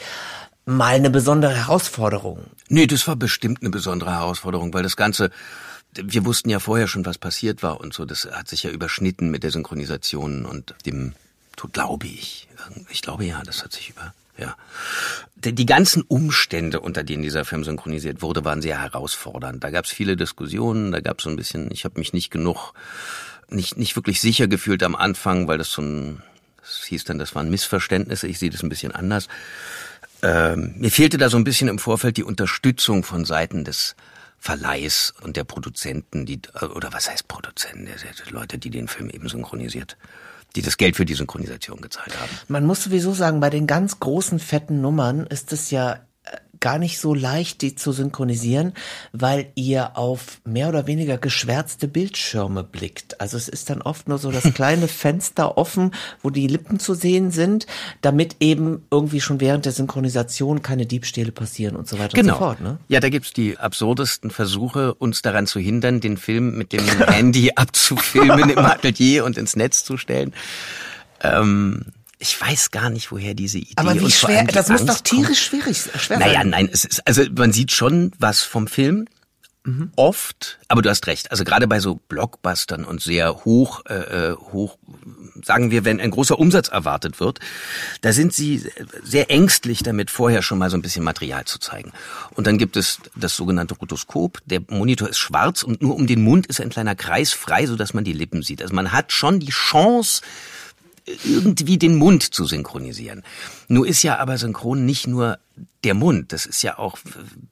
mal 0.65 0.95
eine 0.95 1.09
besondere 1.09 1.55
Herausforderung? 1.55 2.39
Nee, 2.67 2.87
das 2.87 3.07
war 3.07 3.15
bestimmt 3.15 3.61
eine 3.61 3.69
besondere 3.69 4.11
Herausforderung, 4.11 4.73
weil 4.73 4.83
das 4.83 4.97
Ganze, 4.97 5.31
wir 5.93 6.25
wussten 6.25 6.49
ja 6.49 6.59
vorher 6.59 6.87
schon, 6.87 7.05
was 7.05 7.17
passiert 7.17 7.63
war 7.63 7.79
und 7.79 7.93
so. 7.93 8.03
Das 8.05 8.27
hat 8.29 8.49
sich 8.49 8.63
ja 8.63 8.71
überschnitten 8.71 9.31
mit 9.31 9.43
der 9.43 9.51
Synchronisation 9.51 10.45
und 10.45 10.75
dem, 10.85 11.13
glaube 11.71 12.07
ich. 12.07 12.49
Ich 12.89 13.01
glaube 13.01 13.23
ja, 13.23 13.41
das 13.45 13.63
hat 13.63 13.71
sich 13.71 13.89
über, 13.89 14.13
ja. 14.37 14.55
Die 15.35 15.65
ganzen 15.65 16.03
Umstände, 16.03 16.81
unter 16.81 17.03
denen 17.03 17.23
dieser 17.23 17.45
Film 17.45 17.63
synchronisiert 17.63 18.21
wurde, 18.21 18.45
waren 18.45 18.61
sehr 18.61 18.81
herausfordernd. 18.81 19.63
Da 19.63 19.71
gab 19.71 19.85
es 19.85 19.91
viele 19.91 20.17
Diskussionen, 20.17 20.91
da 20.91 20.99
gab 20.99 21.19
es 21.19 21.23
so 21.23 21.29
ein 21.29 21.35
bisschen, 21.35 21.71
ich 21.71 21.85
habe 21.85 21.99
mich 21.99 22.13
nicht 22.13 22.31
genug 22.31 22.73
nicht, 23.51 23.77
nicht 23.77 23.95
wirklich 23.95 24.21
sicher 24.21 24.47
gefühlt 24.47 24.83
am 24.83 24.95
Anfang, 24.95 25.47
weil 25.47 25.57
das 25.57 25.71
so 25.71 25.81
ein, 25.81 26.23
das 26.61 26.83
hieß 26.85 27.03
dann, 27.05 27.19
das 27.19 27.35
waren 27.35 27.49
Missverständnisse, 27.49 28.27
ich 28.27 28.39
sehe 28.39 28.49
das 28.49 28.63
ein 28.63 28.69
bisschen 28.69 28.91
anders. 28.91 29.27
Ähm, 30.23 30.75
mir 30.77 30.91
fehlte 30.91 31.17
da 31.17 31.29
so 31.29 31.37
ein 31.37 31.43
bisschen 31.43 31.67
im 31.67 31.79
Vorfeld 31.79 32.17
die 32.17 32.23
Unterstützung 32.23 33.03
von 33.03 33.25
Seiten 33.25 33.63
des 33.63 33.95
Verleihs 34.37 35.13
und 35.21 35.37
der 35.37 35.43
Produzenten, 35.43 36.25
die, 36.25 36.41
oder 36.75 36.93
was 36.93 37.09
heißt 37.09 37.27
Produzenten, 37.27 37.85
der, 37.85 37.95
Leute, 38.31 38.57
die 38.57 38.69
den 38.69 38.87
Film 38.87 39.09
eben 39.09 39.29
synchronisiert 39.29 39.97
die 40.55 40.61
das 40.61 40.77
Geld 40.77 40.97
für 40.97 41.05
die 41.05 41.13
Synchronisation 41.13 41.79
gezahlt 41.79 42.19
haben. 42.19 42.31
Man 42.47 42.65
muss 42.65 42.83
sowieso 42.83 43.13
sagen, 43.13 43.39
bei 43.39 43.49
den 43.49 43.67
ganz 43.67 43.99
großen 43.99 44.39
fetten 44.39 44.81
Nummern 44.81 45.25
ist 45.27 45.53
es 45.53 45.71
ja 45.71 45.99
gar 46.61 46.77
nicht 46.77 46.99
so 46.99 47.13
leicht, 47.13 47.61
die 47.61 47.75
zu 47.75 47.91
synchronisieren, 47.91 48.73
weil 49.11 49.51
ihr 49.55 49.97
auf 49.97 50.39
mehr 50.45 50.69
oder 50.69 50.87
weniger 50.87 51.17
geschwärzte 51.17 51.89
Bildschirme 51.89 52.63
blickt. 52.63 53.19
Also 53.19 53.35
es 53.35 53.49
ist 53.49 53.69
dann 53.69 53.81
oft 53.81 54.07
nur 54.07 54.17
so 54.17 54.31
das 54.31 54.43
kleine 54.53 54.87
Fenster 54.87 55.57
offen, 55.57 55.91
wo 56.21 56.29
die 56.29 56.47
Lippen 56.47 56.79
zu 56.79 56.93
sehen 56.93 57.31
sind, 57.31 57.67
damit 58.01 58.37
eben 58.39 58.85
irgendwie 58.91 59.19
schon 59.19 59.41
während 59.41 59.65
der 59.65 59.73
Synchronisation 59.73 60.61
keine 60.61 60.85
Diebstähle 60.85 61.31
passieren 61.31 61.75
und 61.75 61.89
so 61.89 61.99
weiter 61.99 62.15
genau. 62.15 62.33
und 62.33 62.39
so 62.39 62.45
fort. 62.45 62.61
Ne? 62.61 62.77
Ja, 62.87 62.99
da 63.01 63.09
gibt's 63.09 63.33
die 63.33 63.57
absurdesten 63.57 64.31
Versuche, 64.31 64.93
uns 64.93 65.21
daran 65.21 65.47
zu 65.47 65.59
hindern, 65.59 65.99
den 65.99 66.15
Film 66.15 66.57
mit 66.57 66.71
dem 66.71 66.85
Handy 67.07 67.51
abzufilmen 67.55 68.49
im 68.51 68.59
Atelier 68.59 69.25
und 69.25 69.37
ins 69.37 69.55
Netz 69.55 69.83
zu 69.83 69.97
stellen. 69.97 70.33
Ähm 71.21 71.85
ich 72.21 72.39
weiß 72.39 72.71
gar 72.71 72.89
nicht, 72.89 73.11
woher 73.11 73.33
diese 73.33 73.57
Idee 73.57 73.73
Aber 73.75 73.99
wie 73.99 74.11
schwer, 74.11 74.45
das 74.45 74.69
muss 74.69 74.85
doch 74.85 75.01
tierisch 75.01 75.43
schwierig, 75.43 75.77
schwer 75.97 76.19
naja, 76.19 76.33
sein. 76.33 76.49
Naja, 76.49 76.63
nein, 76.63 76.69
es 76.71 76.85
ist, 76.85 77.07
also 77.07 77.23
man 77.35 77.51
sieht 77.51 77.71
schon 77.71 78.11
was 78.19 78.41
vom 78.41 78.67
Film 78.67 79.07
Mhm. 79.63 79.91
Oft, 79.95 80.57
aber 80.69 80.81
du 80.81 80.89
hast 80.89 81.05
recht. 81.05 81.29
Also 81.29 81.43
gerade 81.43 81.67
bei 81.67 81.79
so 81.79 81.99
Blockbustern 82.07 82.83
und 82.83 82.99
sehr 82.99 83.45
hoch, 83.45 83.83
äh, 83.87 84.31
äh, 84.31 84.35
hoch, 84.35 84.79
sagen 85.43 85.69
wir, 85.69 85.85
wenn 85.85 86.01
ein 86.01 86.09
großer 86.09 86.39
Umsatz 86.39 86.69
erwartet 86.69 87.19
wird, 87.19 87.39
da 88.01 88.11
sind 88.11 88.33
sie 88.33 88.65
sehr 89.03 89.29
ängstlich 89.29 89.83
damit, 89.83 90.09
vorher 90.09 90.41
schon 90.41 90.57
mal 90.57 90.71
so 90.71 90.77
ein 90.77 90.81
bisschen 90.81 91.03
Material 91.03 91.45
zu 91.45 91.59
zeigen. 91.59 91.91
Und 92.31 92.47
dann 92.47 92.57
gibt 92.57 92.75
es 92.75 92.97
das 93.15 93.35
sogenannte 93.35 93.75
Rotoskop. 93.75 94.39
Der 94.45 94.61
Monitor 94.67 95.07
ist 95.07 95.19
schwarz 95.19 95.61
und 95.61 95.83
nur 95.83 95.95
um 95.95 96.07
den 96.07 96.23
Mund 96.23 96.47
ist 96.47 96.59
ein 96.59 96.71
kleiner 96.71 96.95
Kreis 96.95 97.31
frei, 97.31 97.67
so 97.67 97.75
dass 97.75 97.93
man 97.93 98.03
die 98.03 98.13
Lippen 98.13 98.41
sieht. 98.41 98.63
Also 98.63 98.73
man 98.73 98.91
hat 98.91 99.11
schon 99.11 99.39
die 99.39 99.51
Chance, 99.51 100.23
irgendwie 101.05 101.77
den 101.77 101.95
Mund 101.95 102.23
zu 102.23 102.45
synchronisieren. 102.45 103.23
Nur 103.67 103.87
ist 103.87 104.03
ja 104.03 104.17
aber 104.17 104.37
synchron 104.37 104.85
nicht 104.85 105.07
nur 105.07 105.39
der 105.83 105.93
Mund. 105.93 106.31
Das 106.31 106.45
ist 106.45 106.61
ja 106.61 106.77
auch, 106.77 106.97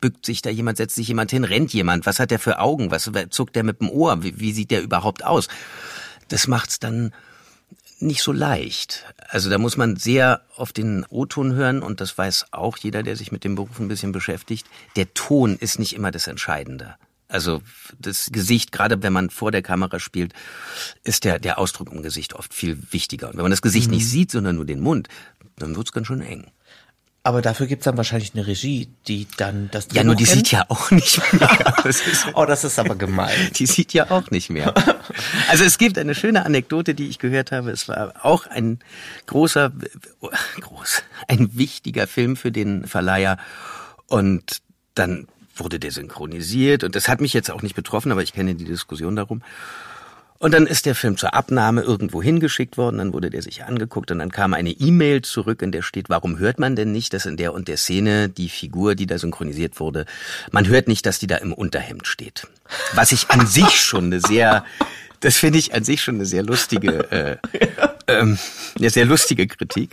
bückt 0.01 0.25
sich 0.25 0.41
da 0.41 0.49
jemand, 0.49 0.77
setzt 0.77 0.95
sich 0.95 1.07
jemand 1.07 1.31
hin, 1.31 1.43
rennt 1.43 1.73
jemand. 1.73 2.05
Was 2.05 2.19
hat 2.19 2.31
der 2.31 2.39
für 2.39 2.59
Augen? 2.59 2.91
Was 2.91 3.09
zuckt 3.29 3.55
der 3.55 3.63
mit 3.63 3.81
dem 3.81 3.89
Ohr? 3.89 4.23
Wie, 4.23 4.39
wie 4.39 4.51
sieht 4.51 4.71
der 4.71 4.81
überhaupt 4.81 5.23
aus? 5.23 5.47
Das 6.27 6.47
macht's 6.47 6.79
dann 6.79 7.13
nicht 7.99 8.21
so 8.21 8.31
leicht. 8.31 9.05
Also 9.27 9.49
da 9.49 9.57
muss 9.57 9.77
man 9.77 9.95
sehr 9.97 10.41
auf 10.55 10.71
den 10.71 11.05
O-Ton 11.09 11.53
hören 11.53 11.81
und 11.81 12.01
das 12.01 12.17
weiß 12.17 12.47
auch 12.51 12.77
jeder, 12.77 13.03
der 13.03 13.15
sich 13.15 13.31
mit 13.31 13.43
dem 13.43 13.55
Beruf 13.55 13.79
ein 13.79 13.87
bisschen 13.87 14.11
beschäftigt. 14.11 14.65
Der 14.95 15.13
Ton 15.13 15.57
ist 15.57 15.79
nicht 15.79 15.95
immer 15.95 16.11
das 16.11 16.27
Entscheidende. 16.27 16.95
Also 17.29 17.61
das 17.99 18.31
Gesicht, 18.31 18.71
gerade 18.71 19.01
wenn 19.03 19.13
man 19.13 19.29
vor 19.29 19.51
der 19.51 19.61
Kamera 19.61 19.99
spielt, 19.99 20.33
ist 21.03 21.23
der, 21.23 21.39
der 21.39 21.59
Ausdruck 21.59 21.91
im 21.91 22.01
Gesicht 22.01 22.33
oft 22.33 22.53
viel 22.53 22.77
wichtiger. 22.91 23.27
Und 23.27 23.35
wenn 23.35 23.43
man 23.43 23.51
das 23.51 23.61
Gesicht 23.61 23.87
mhm. 23.87 23.97
nicht 23.97 24.09
sieht, 24.09 24.31
sondern 24.31 24.55
nur 24.55 24.65
den 24.65 24.81
Mund, 24.81 25.07
dann 25.57 25.75
wird's 25.75 25.91
ganz 25.91 26.07
schön 26.07 26.21
eng. 26.21 26.51
Aber 27.21 27.41
dafür 27.43 27.67
gibt's 27.67 27.83
dann 27.83 27.97
wahrscheinlich 27.97 28.33
eine 28.33 28.47
Regie, 28.47 28.89
die 29.07 29.27
dann 29.37 29.69
das 29.71 29.89
Ja, 29.91 30.03
nur 30.03 30.15
die 30.15 30.23
kennt. 30.23 30.37
sieht 30.37 30.51
ja 30.51 30.65
auch 30.69 30.89
nicht 30.89 31.21
mehr. 31.33 31.49
Das 31.83 32.01
oh, 32.33 32.45
das 32.45 32.63
ist 32.63 32.79
aber 32.79 32.95
gemein. 32.95 33.51
Die 33.55 33.67
sieht 33.67 33.93
ja 33.93 34.09
auch 34.09 34.31
nicht 34.31 34.49
mehr. 34.49 34.73
Also 35.49 35.63
es 35.63 35.77
gibt 35.77 35.97
eine 35.97 36.15
schöne 36.15 36.45
Anekdote, 36.45 36.95
die 36.95 37.09
ich 37.09 37.19
gehört 37.19 37.51
habe. 37.51 37.71
Es 37.71 37.87
war 37.87 38.13
auch 38.23 38.47
ein 38.47 38.79
großer, 39.27 39.71
groß, 40.61 41.03
ein 41.27 41.55
wichtiger 41.57 42.07
Film 42.07 42.35
für 42.35 42.51
den 42.51 42.87
Verleiher. 42.87 43.37
Und 44.07 44.61
dann 44.95 45.27
wurde 45.59 45.79
der 45.79 45.91
synchronisiert 45.91 46.83
und 46.83 46.95
das 46.95 47.07
hat 47.07 47.21
mich 47.21 47.33
jetzt 47.33 47.51
auch 47.51 47.61
nicht 47.61 47.75
betroffen, 47.75 48.11
aber 48.11 48.23
ich 48.23 48.33
kenne 48.33 48.55
die 48.55 48.65
Diskussion 48.65 49.15
darum. 49.15 49.41
Und 50.39 50.53
dann 50.53 50.67
ist 50.67 50.85
der 50.85 50.95
Film 50.95 51.17
zur 51.17 51.33
Abnahme 51.33 51.81
irgendwo 51.81 52.23
hingeschickt 52.23 52.77
worden, 52.77 52.99
dann 52.99 53.13
wurde 53.13 53.29
der 53.29 53.41
sich 53.41 53.65
angeguckt 53.65 54.09
und 54.09 54.19
dann 54.19 54.31
kam 54.31 54.53
eine 54.53 54.71
E-Mail 54.71 55.21
zurück, 55.21 55.61
in 55.61 55.73
der 55.73 55.81
steht, 55.81 56.09
warum 56.09 56.39
hört 56.39 56.59
man 56.59 56.77
denn 56.77 56.93
nicht, 56.93 57.13
dass 57.13 57.25
in 57.25 57.35
der 57.35 57.53
und 57.53 57.67
der 57.67 57.75
Szene 57.75 58.29
die 58.29 58.47
Figur, 58.47 58.95
die 58.95 59.05
da 59.05 59.19
synchronisiert 59.19 59.81
wurde, 59.81 60.05
man 60.51 60.65
hört 60.67 60.87
nicht, 60.87 61.05
dass 61.05 61.19
die 61.19 61.27
da 61.27 61.35
im 61.35 61.53
Unterhemd 61.53 62.07
steht. 62.07 62.47
Was 62.93 63.11
ich 63.11 63.29
an 63.31 63.47
sich 63.47 63.81
schon 63.81 64.05
eine 64.05 64.21
sehr, 64.21 64.63
das 65.19 65.35
finde 65.35 65.59
ich 65.59 65.73
an 65.73 65.83
sich 65.83 66.01
schon 66.01 66.15
eine 66.15 66.25
sehr 66.25 66.43
lustige, 66.43 67.11
äh, 67.11 67.37
ähm, 68.07 68.37
eine 68.77 68.89
sehr 68.89 69.05
lustige 69.05 69.45
Kritik 69.45 69.91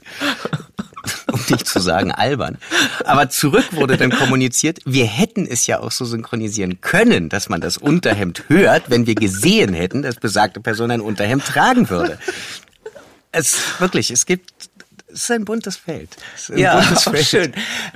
um 1.32 1.40
nicht 1.48 1.66
zu 1.66 1.80
sagen 1.80 2.12
albern. 2.12 2.58
Aber 3.04 3.28
zurück 3.28 3.64
wurde 3.72 3.96
dann 3.96 4.10
kommuniziert, 4.10 4.80
wir 4.84 5.06
hätten 5.06 5.46
es 5.46 5.66
ja 5.66 5.80
auch 5.80 5.92
so 5.92 6.04
synchronisieren 6.04 6.80
können, 6.80 7.28
dass 7.28 7.48
man 7.48 7.60
das 7.60 7.76
Unterhemd 7.76 8.44
hört, 8.48 8.90
wenn 8.90 9.06
wir 9.06 9.14
gesehen 9.14 9.74
hätten, 9.74 10.02
dass 10.02 10.16
besagte 10.16 10.60
Person 10.60 10.90
ein 10.90 11.00
Unterhemd 11.00 11.44
tragen 11.44 11.90
würde. 11.90 12.18
Es 13.32 13.56
wirklich, 13.80 14.10
es 14.10 14.26
gibt 14.26 14.70
es 15.08 15.22
ist 15.22 15.30
ein 15.30 15.44
buntes 15.46 15.76
Feld. 15.76 16.10
Ein 16.50 16.58
ja, 16.58 16.78
buntes 16.78 17.04
Feld. 17.10 17.26
schön. 17.26 17.52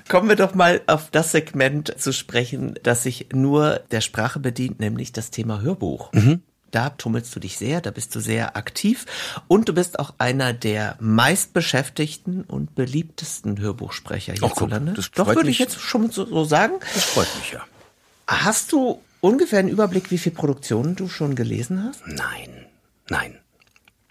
Kommen 0.09 0.29
wir 0.31 0.37
doch 0.37 0.55
mal 0.55 0.81
auf 0.87 1.11
das 1.11 1.33
Segment 1.33 1.95
zu 1.99 2.13
sprechen, 2.13 2.79
das 2.83 3.03
sich 3.03 3.27
nur 3.33 3.81
der 3.91 4.01
Sprache 4.01 4.39
bedient, 4.39 4.81
nämlich 4.81 5.13
das 5.13 5.31
Thema 5.31 5.61
Hörbuch. 5.61 6.13
Mhm. 6.13 6.43
Da 6.71 6.91
tummelst 6.91 7.35
du 7.35 7.41
dich 7.41 7.59
sehr, 7.59 7.81
da 7.81 7.91
bist 7.91 8.15
du 8.15 8.21
sehr 8.21 8.57
aktiv 8.57 9.07
und 9.49 9.69
du 9.69 9.73
bist 9.73 9.99
auch 9.99 10.15
einer 10.19 10.53
der 10.53 10.97
meistbeschäftigten 11.01 12.45
und 12.45 12.75
beliebtesten 12.75 13.59
Hörbuchsprecher 13.59 14.35
hierzulande. 14.35 14.93
Das 14.93 15.11
Doch, 15.11 15.27
würde 15.27 15.51
ich 15.51 15.59
jetzt 15.59 15.81
schon 15.81 16.11
so, 16.11 16.25
so 16.25 16.45
sagen. 16.45 16.75
Das 16.95 17.05
freut 17.05 17.29
mich 17.39 17.53
ja. 17.53 17.65
Hast 18.27 18.73
du 18.73 19.03
ungefähr 19.21 19.59
einen 19.59 19.69
Überblick, 19.69 20.11
wie 20.11 20.19
viele 20.19 20.37
Produktionen 20.37 20.95
du 20.95 21.09
schon 21.09 21.35
gelesen 21.35 21.85
hast? 21.85 22.07
Nein, 22.07 22.67
nein. 23.09 23.39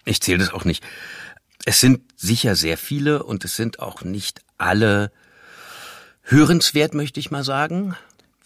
Ich 0.05 0.21
zähle 0.21 0.39
das 0.39 0.51
auch 0.51 0.65
nicht. 0.65 0.83
Es 1.65 1.79
sind 1.79 2.01
sicher 2.17 2.55
sehr 2.55 2.77
viele 2.77 3.23
und 3.23 3.45
es 3.45 3.55
sind 3.55 3.79
auch 3.79 4.01
nicht 4.01 4.41
alle 4.57 5.11
hörenswert, 6.23 6.93
möchte 6.93 7.19
ich 7.19 7.31
mal 7.31 7.43
sagen. 7.43 7.95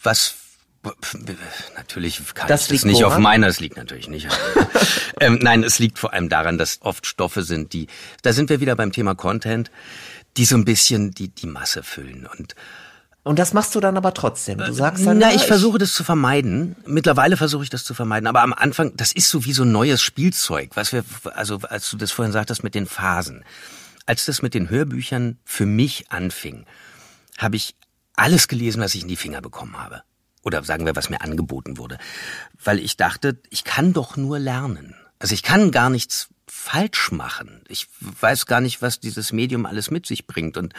Was 0.02 0.36
Natürlich 1.76 2.22
kann 2.34 2.48
das 2.48 2.70
ich 2.70 2.82
das 2.82 2.86
nicht 2.86 3.02
woran? 3.02 3.14
auf 3.14 3.20
meiner, 3.20 3.48
das 3.48 3.60
liegt 3.60 3.78
natürlich 3.78 4.10
nicht. 4.10 4.28
ähm, 5.22 5.40
nein, 5.42 5.64
es 5.64 5.80
liegt 5.80 5.98
vor 5.98 6.14
allem 6.14 6.28
daran, 6.28 6.58
dass 6.58 6.80
oft 6.82 7.06
Stoffe 7.06 7.44
sind, 7.44 7.74
die, 7.74 7.88
da 8.22 8.34
sind 8.34 8.50
wir 8.50 8.60
wieder 8.60 8.76
beim 8.76 8.92
Thema 8.92 9.16
Content, 9.16 9.72
die 10.36 10.46
so 10.46 10.56
ein 10.56 10.66
bisschen 10.66 11.12
die, 11.12 11.30
die 11.30 11.48
Masse 11.48 11.84
füllen 11.84 12.28
und 12.38 12.56
und 13.26 13.40
das 13.40 13.54
machst 13.54 13.74
du 13.74 13.80
dann 13.80 13.96
aber 13.96 14.14
trotzdem. 14.14 14.58
Du 14.58 14.74
sagst 14.74 15.06
dann, 15.06 15.18
na, 15.18 15.30
ich, 15.30 15.38
ich 15.38 15.44
versuche 15.44 15.78
das 15.78 15.94
zu 15.94 16.04
vermeiden. 16.04 16.76
Mittlerweile 16.86 17.38
versuche 17.38 17.64
ich 17.64 17.70
das 17.70 17.86
zu 17.86 17.94
vermeiden. 17.94 18.28
Aber 18.28 18.42
am 18.42 18.52
Anfang, 18.52 18.98
das 18.98 19.14
ist 19.14 19.30
so 19.30 19.46
wie 19.46 19.54
so 19.54 19.64
ein 19.64 19.72
neues 19.72 20.02
Spielzeug, 20.02 20.72
was 20.74 20.92
wir, 20.92 21.06
also 21.34 21.60
als 21.70 21.90
du 21.90 21.96
das 21.96 22.12
vorhin 22.12 22.34
sagtest 22.34 22.66
mit 22.66 22.76
den 22.76 22.86
Phasen, 22.86 23.46
als 24.06 24.26
das 24.26 24.42
mit 24.42 24.54
den 24.54 24.70
Hörbüchern 24.70 25.38
für 25.46 25.66
mich 25.66 26.12
anfing, 26.12 26.66
habe 27.38 27.56
ich 27.56 27.76
alles 28.18 28.50
gelesen, 28.50 28.82
was 28.82 28.94
ich 28.94 29.04
in 29.04 29.08
die 29.08 29.16
Finger 29.16 29.40
bekommen 29.40 29.82
habe 29.82 30.04
oder 30.44 30.64
sagen 30.64 30.86
wir, 30.86 30.96
was 30.96 31.10
mir 31.10 31.22
angeboten 31.22 31.78
wurde, 31.78 31.98
weil 32.64 32.80
ich 32.80 32.98
dachte, 32.98 33.40
ich 33.50 33.64
kann 33.64 33.94
doch 33.94 34.18
nur 34.18 34.40
lernen. 34.40 34.96
Also 35.20 35.34
ich 35.34 35.44
kann 35.44 35.72
gar 35.72 35.90
nichts 35.90 36.30
falsch 36.56 37.12
machen. 37.12 37.62
Ich 37.68 37.88
weiß 38.00 38.46
gar 38.46 38.62
nicht, 38.62 38.82
was 38.82 39.00
dieses 39.00 39.34
Medium 39.34 39.66
alles 39.66 39.90
mit 39.90 40.06
sich 40.06 40.28
bringt. 40.28 40.56
Und 40.56 40.74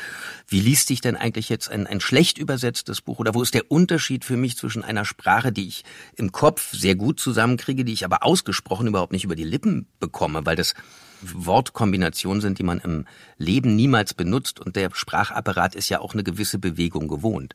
wie 0.46 0.60
liest 0.60 0.88
sich 0.88 1.00
denn 1.00 1.16
eigentlich 1.16 1.48
jetzt 1.48 1.68
ein, 1.68 1.86
ein 1.86 2.00
schlecht 2.00 2.38
übersetztes 2.38 3.00
Buch? 3.00 3.18
Oder 3.18 3.34
wo 3.34 3.42
ist 3.42 3.54
der 3.54 3.70
Unterschied 3.70 4.24
für 4.24 4.36
mich 4.36 4.56
zwischen 4.56 4.84
einer 4.84 5.04
Sprache, 5.04 5.50
die 5.50 5.66
ich 5.66 5.84
im 6.16 6.30
Kopf 6.30 6.72
sehr 6.72 6.94
gut 6.94 7.18
zusammenkriege, 7.18 7.84
die 7.84 7.92
ich 7.92 8.04
aber 8.04 8.22
ausgesprochen 8.22 8.86
überhaupt 8.86 9.12
nicht 9.12 9.24
über 9.24 9.34
die 9.34 9.44
Lippen 9.44 9.86
bekomme, 9.98 10.46
weil 10.46 10.56
das 10.56 10.74
Wortkombinationen 11.22 12.40
sind, 12.40 12.58
die 12.58 12.64
man 12.64 12.78
im 12.78 13.06
Leben 13.36 13.74
niemals 13.74 14.14
benutzt. 14.14 14.60
Und 14.60 14.76
der 14.76 14.90
Sprachapparat 14.92 15.74
ist 15.74 15.88
ja 15.88 16.00
auch 16.00 16.12
eine 16.12 16.22
gewisse 16.22 16.58
Bewegung 16.58 17.08
gewohnt. 17.08 17.54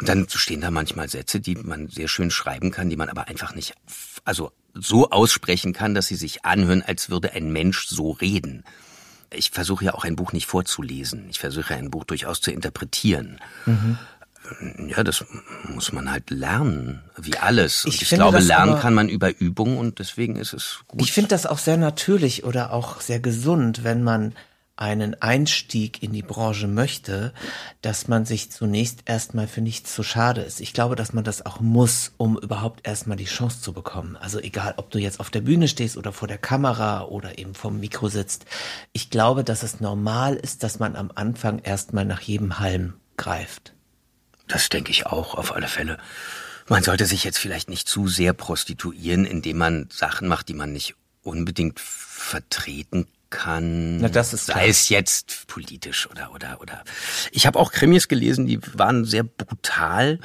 Und 0.00 0.08
dann 0.08 0.26
stehen 0.28 0.62
da 0.62 0.70
manchmal 0.70 1.08
Sätze, 1.10 1.40
die 1.40 1.56
man 1.56 1.88
sehr 1.88 2.08
schön 2.08 2.30
schreiben 2.30 2.70
kann, 2.70 2.88
die 2.88 2.96
man 2.96 3.10
aber 3.10 3.28
einfach 3.28 3.54
nicht, 3.54 3.74
also 4.24 4.50
so 4.72 5.10
aussprechen 5.10 5.74
kann, 5.74 5.94
dass 5.94 6.06
sie 6.06 6.16
sich 6.16 6.44
anhören, 6.44 6.82
als 6.82 7.10
würde 7.10 7.32
ein 7.32 7.52
Mensch 7.52 7.86
so 7.86 8.12
reden. 8.12 8.64
Ich 9.30 9.50
versuche 9.50 9.84
ja 9.84 9.94
auch 9.94 10.04
ein 10.04 10.16
Buch 10.16 10.32
nicht 10.32 10.46
vorzulesen. 10.46 11.28
Ich 11.28 11.38
versuche 11.38 11.74
ein 11.74 11.90
Buch 11.90 12.04
durchaus 12.04 12.40
zu 12.40 12.50
interpretieren. 12.50 13.40
Mhm. 13.66 13.98
Ja, 14.88 15.04
das 15.04 15.24
muss 15.68 15.92
man 15.92 16.10
halt 16.10 16.30
lernen, 16.30 17.02
wie 17.16 17.36
alles. 17.36 17.84
Und 17.84 17.94
ich, 17.94 18.02
ich 18.02 18.08
glaube, 18.08 18.38
lernen 18.38 18.80
kann 18.80 18.94
man 18.94 19.08
über 19.08 19.38
Übung 19.38 19.76
und 19.76 19.98
deswegen 19.98 20.36
ist 20.36 20.54
es 20.54 20.80
gut. 20.88 21.02
Ich 21.02 21.12
finde 21.12 21.28
das 21.28 21.44
auch 21.44 21.58
sehr 21.58 21.76
natürlich 21.76 22.42
oder 22.44 22.72
auch 22.72 23.02
sehr 23.02 23.20
gesund, 23.20 23.84
wenn 23.84 24.02
man 24.02 24.34
einen 24.80 25.20
Einstieg 25.20 26.02
in 26.02 26.12
die 26.12 26.22
Branche 26.22 26.66
möchte, 26.66 27.34
dass 27.82 28.08
man 28.08 28.24
sich 28.24 28.50
zunächst 28.50 29.02
erstmal 29.04 29.46
für 29.46 29.60
nichts 29.60 29.94
zu 29.94 30.02
schade 30.02 30.40
ist. 30.40 30.60
Ich 30.60 30.72
glaube, 30.72 30.96
dass 30.96 31.12
man 31.12 31.22
das 31.22 31.44
auch 31.44 31.60
muss, 31.60 32.12
um 32.16 32.38
überhaupt 32.38 32.86
erstmal 32.86 33.18
die 33.18 33.26
Chance 33.26 33.60
zu 33.60 33.74
bekommen. 33.74 34.16
Also 34.16 34.40
egal, 34.40 34.74
ob 34.78 34.90
du 34.90 34.98
jetzt 34.98 35.20
auf 35.20 35.28
der 35.28 35.42
Bühne 35.42 35.68
stehst 35.68 35.98
oder 35.98 36.12
vor 36.12 36.28
der 36.28 36.38
Kamera 36.38 37.02
oder 37.02 37.38
eben 37.38 37.54
vom 37.54 37.78
Mikro 37.78 38.08
sitzt. 38.08 38.46
Ich 38.92 39.10
glaube, 39.10 39.44
dass 39.44 39.62
es 39.62 39.80
normal 39.80 40.34
ist, 40.34 40.62
dass 40.62 40.78
man 40.78 40.96
am 40.96 41.12
Anfang 41.14 41.58
erstmal 41.58 42.06
nach 42.06 42.22
jedem 42.22 42.58
Halm 42.58 42.94
greift. 43.18 43.74
Das 44.48 44.70
denke 44.70 44.90
ich 44.90 45.06
auch, 45.06 45.34
auf 45.34 45.54
alle 45.54 45.68
Fälle. 45.68 45.98
Man 46.68 46.82
sollte 46.82 47.04
sich 47.04 47.22
jetzt 47.22 47.38
vielleicht 47.38 47.68
nicht 47.68 47.86
zu 47.86 48.08
sehr 48.08 48.32
prostituieren, 48.32 49.26
indem 49.26 49.58
man 49.58 49.88
Sachen 49.92 50.26
macht, 50.26 50.48
die 50.48 50.54
man 50.54 50.72
nicht 50.72 50.94
unbedingt 51.22 51.78
vertreten 51.80 53.06
kann. 53.30 53.98
Na, 53.98 54.08
das 54.08 54.34
ist 54.34 54.46
sei 54.46 54.52
klar. 54.54 54.66
es 54.66 54.88
jetzt 54.88 55.46
politisch 55.46 56.08
oder 56.10 56.32
oder 56.34 56.60
oder. 56.60 56.84
Ich 57.32 57.46
habe 57.46 57.58
auch 57.58 57.72
Krimis 57.72 58.08
gelesen, 58.08 58.46
die 58.46 58.60
waren 58.76 59.04
sehr 59.04 59.22
brutal. 59.22 60.18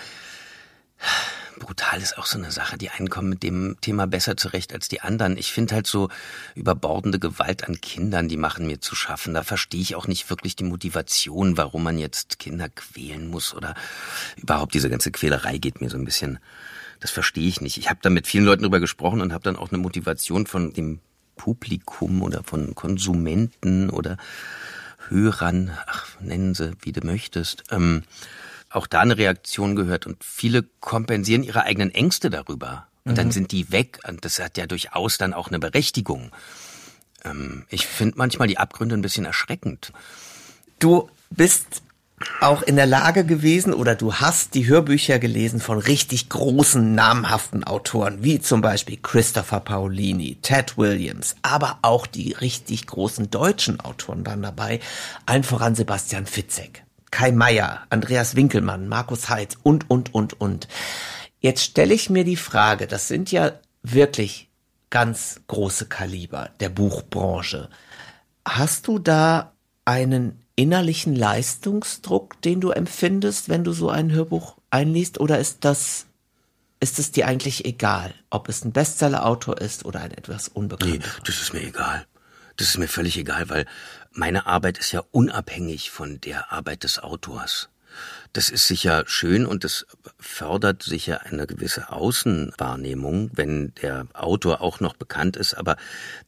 Brutal 1.59 2.01
ist 2.01 2.17
auch 2.17 2.25
so 2.25 2.37
eine 2.37 2.51
Sache. 2.51 2.77
Die 2.77 2.89
einen 2.89 3.09
kommen 3.09 3.29
mit 3.29 3.43
dem 3.43 3.77
Thema 3.79 4.07
besser 4.07 4.35
zurecht 4.35 4.73
als 4.73 4.87
die 4.87 5.01
anderen. 5.01 5.37
Ich 5.37 5.53
finde 5.53 5.75
halt 5.75 5.87
so 5.87 6.09
überbordende 6.53 7.19
Gewalt 7.19 7.67
an 7.67 7.79
Kindern, 7.79 8.27
die 8.27 8.37
machen 8.37 8.67
mir 8.67 8.81
zu 8.81 8.95
schaffen. 8.95 9.33
Da 9.33 9.43
verstehe 9.43 9.81
ich 9.81 9.95
auch 9.95 10.07
nicht 10.07 10.29
wirklich 10.29 10.55
die 10.55 10.65
Motivation, 10.65 11.57
warum 11.57 11.83
man 11.83 11.97
jetzt 11.97 12.39
Kinder 12.39 12.67
quälen 12.69 13.27
muss 13.27 13.53
oder 13.53 13.75
überhaupt 14.35 14.73
diese 14.73 14.89
ganze 14.89 15.11
Quälerei 15.11 15.57
geht 15.57 15.79
mir 15.79 15.89
so 15.89 15.97
ein 15.97 16.05
bisschen. 16.05 16.39
Das 16.99 17.11
verstehe 17.11 17.47
ich 17.47 17.61
nicht. 17.61 17.77
Ich 17.77 17.89
habe 17.89 17.99
da 18.01 18.09
mit 18.09 18.27
vielen 18.27 18.45
Leuten 18.45 18.63
drüber 18.63 18.79
gesprochen 18.79 19.21
und 19.21 19.31
habe 19.31 19.43
dann 19.43 19.55
auch 19.55 19.69
eine 19.69 19.77
Motivation 19.77 20.47
von 20.47 20.73
dem 20.73 20.99
Publikum 21.35 22.21
oder 22.21 22.43
von 22.43 22.75
Konsumenten 22.75 23.89
oder 23.89 24.17
Hörern, 25.09 25.71
ach, 25.85 26.19
nennen 26.19 26.55
sie, 26.55 26.73
wie 26.81 26.91
du 26.91 27.05
möchtest, 27.05 27.63
ähm, 27.71 28.03
auch 28.69 28.87
da 28.87 29.01
eine 29.01 29.17
Reaktion 29.17 29.75
gehört 29.75 30.05
und 30.05 30.23
viele 30.23 30.63
kompensieren 30.79 31.43
ihre 31.43 31.63
eigenen 31.63 31.91
Ängste 31.91 32.29
darüber. 32.29 32.87
Und 33.03 33.13
mhm. 33.13 33.15
dann 33.15 33.31
sind 33.31 33.51
die 33.51 33.71
weg 33.71 33.99
und 34.07 34.25
das 34.25 34.39
hat 34.39 34.57
ja 34.57 34.67
durchaus 34.67 35.17
dann 35.17 35.33
auch 35.33 35.47
eine 35.47 35.59
Berechtigung. 35.59 36.31
Ähm, 37.23 37.65
ich 37.69 37.85
finde 37.85 38.17
manchmal 38.17 38.47
die 38.47 38.57
Abgründe 38.57 38.95
ein 38.95 39.01
bisschen 39.01 39.25
erschreckend. 39.25 39.93
Du 40.79 41.09
bist 41.29 41.83
auch 42.39 42.61
in 42.61 42.77
der 42.77 42.85
Lage 42.85 43.25
gewesen 43.25 43.73
oder 43.73 43.95
du 43.95 44.13
hast 44.13 44.53
die 44.53 44.67
Hörbücher 44.67 45.19
gelesen 45.19 45.59
von 45.59 45.77
richtig 45.77 46.29
großen, 46.29 46.95
namhaften 46.95 47.63
Autoren, 47.65 48.23
wie 48.23 48.39
zum 48.39 48.61
Beispiel 48.61 48.97
Christopher 49.01 49.59
Paolini, 49.59 50.37
Ted 50.41 50.77
Williams, 50.77 51.35
aber 51.41 51.79
auch 51.81 52.07
die 52.07 52.31
richtig 52.31 52.87
großen 52.87 53.29
deutschen 53.31 53.81
Autoren 53.81 54.25
waren 54.25 54.41
dabei, 54.41 54.79
allen 55.25 55.43
voran 55.43 55.75
Sebastian 55.75 56.25
Fitzek, 56.25 56.83
Kai 57.11 57.31
Meier, 57.33 57.81
Andreas 57.89 58.35
Winkelmann, 58.35 58.87
Markus 58.87 59.29
Heitz 59.29 59.57
und, 59.61 59.89
und, 59.89 60.13
und, 60.13 60.39
und. 60.39 60.69
Jetzt 61.41 61.63
stelle 61.63 61.93
ich 61.93 62.09
mir 62.09 62.23
die 62.23 62.37
Frage, 62.37 62.87
das 62.87 63.09
sind 63.09 63.31
ja 63.31 63.51
wirklich 63.83 64.49
ganz 64.89 65.41
große 65.47 65.87
Kaliber 65.87 66.49
der 66.61 66.69
Buchbranche. 66.69 67.69
Hast 68.47 68.87
du 68.87 68.99
da 68.99 69.51
einen 69.83 70.44
innerlichen 70.55 71.15
Leistungsdruck, 71.15 72.41
den 72.41 72.61
du 72.61 72.71
empfindest, 72.71 73.49
wenn 73.49 73.63
du 73.63 73.73
so 73.73 73.89
ein 73.89 74.11
Hörbuch 74.11 74.57
einliest, 74.69 75.19
oder 75.19 75.39
ist 75.39 75.65
das 75.65 76.07
ist 76.79 76.99
es 76.99 77.11
dir 77.11 77.27
eigentlich 77.27 77.65
egal, 77.65 78.13
ob 78.29 78.49
es 78.49 78.63
ein 78.63 78.71
Bestseller-Autor 78.71 79.59
ist 79.59 79.85
oder 79.85 80.01
ein 80.01 80.11
etwas 80.11 80.49
unbekannter? 80.49 80.97
Nee, 80.97 81.03
das 81.25 81.41
ist 81.41 81.53
mir 81.53 81.63
egal. 81.63 82.05
Das 82.57 82.67
ist 82.67 82.77
mir 82.77 82.87
völlig 82.87 83.17
egal, 83.17 83.49
weil 83.49 83.65
meine 84.11 84.45
Arbeit 84.45 84.77
ist 84.77 84.91
ja 84.91 85.03
unabhängig 85.11 85.91
von 85.91 86.21
der 86.21 86.51
Arbeit 86.51 86.83
des 86.83 86.99
Autors. 86.99 87.69
Das 88.33 88.49
ist 88.49 88.67
sicher 88.67 89.05
schön 89.07 89.45
und 89.45 89.63
das 89.63 89.87
fördert 90.19 90.83
sicher 90.83 91.25
eine 91.25 91.47
gewisse 91.47 91.91
Außenwahrnehmung, 91.91 93.31
wenn 93.33 93.73
der 93.81 94.07
Autor 94.13 94.61
auch 94.61 94.81
noch 94.81 94.95
bekannt 94.95 95.37
ist, 95.37 95.53
aber 95.53 95.77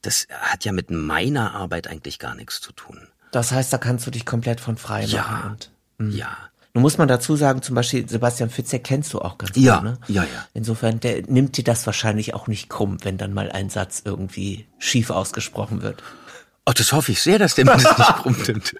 das 0.01 0.27
hat 0.31 0.63
ja 0.63 0.71
mit 0.71 0.89
meiner 0.89 1.53
Arbeit 1.53 1.87
eigentlich 1.87 2.19
gar 2.19 2.35
nichts 2.35 2.61
zu 2.61 2.71
tun. 2.71 3.07
Das 3.31 3.51
heißt, 3.51 3.71
da 3.71 3.77
kannst 3.77 4.07
du 4.07 4.11
dich 4.11 4.25
komplett 4.25 4.59
von 4.59 4.77
frei 4.77 5.01
machen. 5.01 5.13
Ja, 5.13 5.43
und, 5.47 5.69
hm. 5.99 6.17
ja. 6.17 6.37
Nun 6.73 6.83
muss 6.83 6.99
man 6.99 7.07
dazu 7.07 7.35
sagen, 7.35 7.63
zum 7.63 7.73
Beispiel 7.73 8.07
Sebastian 8.07 8.51
Fitzek 8.51 8.83
kennst 8.83 9.11
du 9.13 9.19
auch 9.19 9.39
ganz 9.39 9.53
gut, 9.53 9.63
ja, 9.63 9.81
ne? 9.81 9.97
Ja, 10.07 10.23
ja. 10.23 10.45
Insofern, 10.53 10.99
der 10.99 11.23
nimmt 11.23 11.57
dir 11.57 11.63
das 11.63 11.85
wahrscheinlich 11.87 12.35
auch 12.35 12.47
nicht 12.47 12.69
krumm, 12.69 12.97
wenn 13.01 13.17
dann 13.17 13.33
mal 13.33 13.51
ein 13.51 13.71
Satz 13.71 14.03
irgendwie 14.05 14.67
schief 14.77 15.09
ausgesprochen 15.09 15.81
wird. 15.81 16.03
Ach, 16.69 16.73
das 16.73 16.91
hoffe 16.91 17.13
ich 17.13 17.21
sehr, 17.21 17.39
dass 17.39 17.55
der 17.55 17.63
mir 17.63 17.77
das 17.77 17.97
nicht 17.97 18.15
krumm 18.17 18.35
nimmt. 18.45 18.75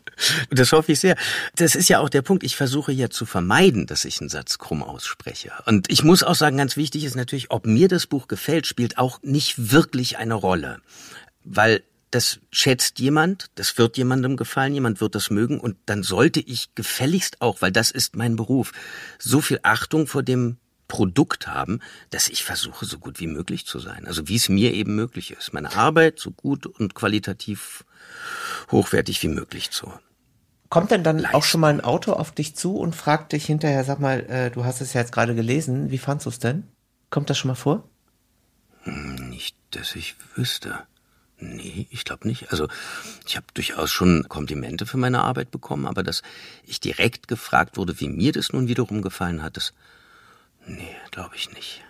Das 0.52 0.74
hoffe 0.74 0.92
ich 0.92 1.00
sehr. 1.00 1.16
Das 1.56 1.74
ist 1.74 1.88
ja 1.88 2.00
auch 2.00 2.10
der 2.10 2.22
Punkt. 2.22 2.44
Ich 2.44 2.58
versuche 2.58 2.92
ja 2.92 3.10
zu 3.10 3.26
vermeiden, 3.26 3.88
dass 3.88 4.04
ich 4.04 4.20
einen 4.20 4.30
Satz 4.30 4.58
krumm 4.58 4.84
ausspreche. 4.84 5.54
Und 5.66 5.90
ich 5.90 6.04
muss 6.04 6.22
auch 6.22 6.36
sagen, 6.36 6.58
ganz 6.58 6.76
wichtig 6.76 7.06
ist 7.06 7.16
natürlich, 7.16 7.50
ob 7.50 7.66
mir 7.66 7.88
das 7.88 8.06
Buch 8.06 8.28
gefällt, 8.28 8.68
spielt 8.68 8.98
auch 8.98 9.22
nicht 9.24 9.72
wirklich 9.72 10.18
eine 10.18 10.34
Rolle. 10.34 10.82
Weil 11.46 11.82
das 12.12 12.40
schätzt 12.52 13.00
jemand, 13.00 13.48
das 13.56 13.78
wird 13.78 13.98
jemandem 13.98 14.38
gefallen, 14.38 14.74
jemand 14.74 15.02
wird 15.02 15.16
das 15.16 15.30
mögen 15.30 15.60
und 15.60 15.78
dann 15.86 16.04
sollte 16.04 16.40
ich 16.40 16.74
gefälligst 16.76 17.42
auch, 17.42 17.62
weil 17.62 17.72
das 17.72 17.92
ist 17.92 18.16
mein 18.16 18.36
Beruf, 18.36 18.72
so 19.20 19.42
viel 19.42 19.60
Achtung 19.64 20.08
vor 20.08 20.24
dem 20.24 20.58
Produkt 20.88 21.48
haben, 21.48 21.82
dass 22.10 22.30
ich 22.30 22.44
versuche, 22.44 22.86
so 22.86 22.98
gut 22.98 23.20
wie 23.20 23.28
möglich 23.28 23.66
zu 23.66 23.80
sein. 23.80 24.08
Also 24.08 24.28
wie 24.30 24.38
es 24.38 24.48
mir 24.48 24.74
eben 24.74 24.96
möglich 24.96 25.32
ist. 25.32 25.54
Meine 25.54 25.76
Arbeit 25.76 26.20
so 26.20 26.32
gut 26.32 26.66
und 26.66 26.96
qualitativ 26.96 27.84
hochwertig 28.72 29.22
wie 29.22 29.28
möglich 29.28 29.72
zu. 29.72 29.92
Kommt 30.70 30.92
denn 30.92 31.04
dann 31.04 31.20
Leisten. 31.20 31.36
auch 31.36 31.44
schon 31.44 31.62
mal 31.62 31.74
ein 31.74 31.82
Auto 31.82 32.14
auf 32.14 32.32
dich 32.32 32.56
zu 32.56 32.78
und 32.78 32.96
fragt 32.96 33.34
dich 33.34 33.46
hinterher, 33.46 33.84
sag 33.84 34.00
mal, 34.00 34.20
äh, 34.30 34.52
du 34.52 34.66
hast 34.66 34.82
es 34.82 34.94
ja 34.94 35.02
jetzt 35.02 35.12
gerade 35.12 35.36
gelesen, 35.36 35.92
wie 35.92 35.98
fandst 35.98 36.26
du 36.26 36.30
es 36.30 36.40
denn? 36.40 36.64
Kommt 37.10 37.30
das 37.30 37.38
schon 37.38 37.50
mal 37.50 37.56
vor? 37.56 37.90
Hm, 38.84 39.30
nicht, 39.30 39.56
dass 39.72 39.96
ich 39.96 40.16
wüsste. 40.36 40.80
Nee, 41.40 41.88
ich 41.92 42.04
glaube 42.04 42.28
nicht. 42.28 42.52
Also 42.52 42.68
ich 43.26 43.36
habe 43.36 43.46
durchaus 43.54 43.92
schon 43.92 44.28
Komplimente 44.28 44.86
für 44.86 44.98
meine 44.98 45.24
Arbeit 45.24 45.52
bekommen, 45.52 45.86
aber 45.86 46.02
dass 46.02 46.24
ich 46.66 46.80
direkt 46.80 47.28
gefragt 47.28 47.78
wurde, 47.78 48.00
wie 48.00 48.10
mir 48.10 48.32
das 48.32 48.54
nun 48.54 48.68
wiederum 48.68 49.02
gefallen 49.02 49.44
hat, 49.44 49.56
das 49.58 49.74
nee, 50.66 50.96
glaube 51.12 51.36
ich 51.36 51.52
nicht. 51.54 51.84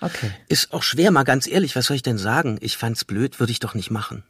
Okay. 0.00 0.30
Ist 0.48 0.72
auch 0.72 0.82
schwer, 0.82 1.10
mal 1.10 1.24
ganz 1.24 1.46
ehrlich, 1.46 1.74
was 1.74 1.86
soll 1.86 1.96
ich 1.96 2.02
denn 2.02 2.18
sagen? 2.18 2.58
Ich 2.60 2.76
fand's 2.76 3.04
blöd, 3.04 3.40
würde 3.40 3.50
ich 3.50 3.60
doch 3.60 3.74
nicht 3.74 3.90
machen. 3.90 4.22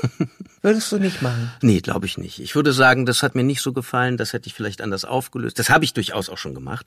Würdest 0.62 0.92
du 0.92 0.98
nicht 0.98 1.22
machen? 1.22 1.50
Nee, 1.60 1.80
glaube 1.80 2.06
ich 2.06 2.18
nicht. 2.18 2.38
Ich 2.38 2.54
würde 2.54 2.72
sagen, 2.72 3.04
das 3.04 3.22
hat 3.22 3.34
mir 3.34 3.42
nicht 3.42 3.62
so 3.62 3.72
gefallen, 3.72 4.16
das 4.16 4.32
hätte 4.32 4.46
ich 4.46 4.54
vielleicht 4.54 4.80
anders 4.80 5.04
aufgelöst. 5.04 5.58
Das 5.58 5.70
habe 5.70 5.84
ich 5.84 5.92
durchaus 5.92 6.28
auch 6.28 6.38
schon 6.38 6.54
gemacht. 6.54 6.86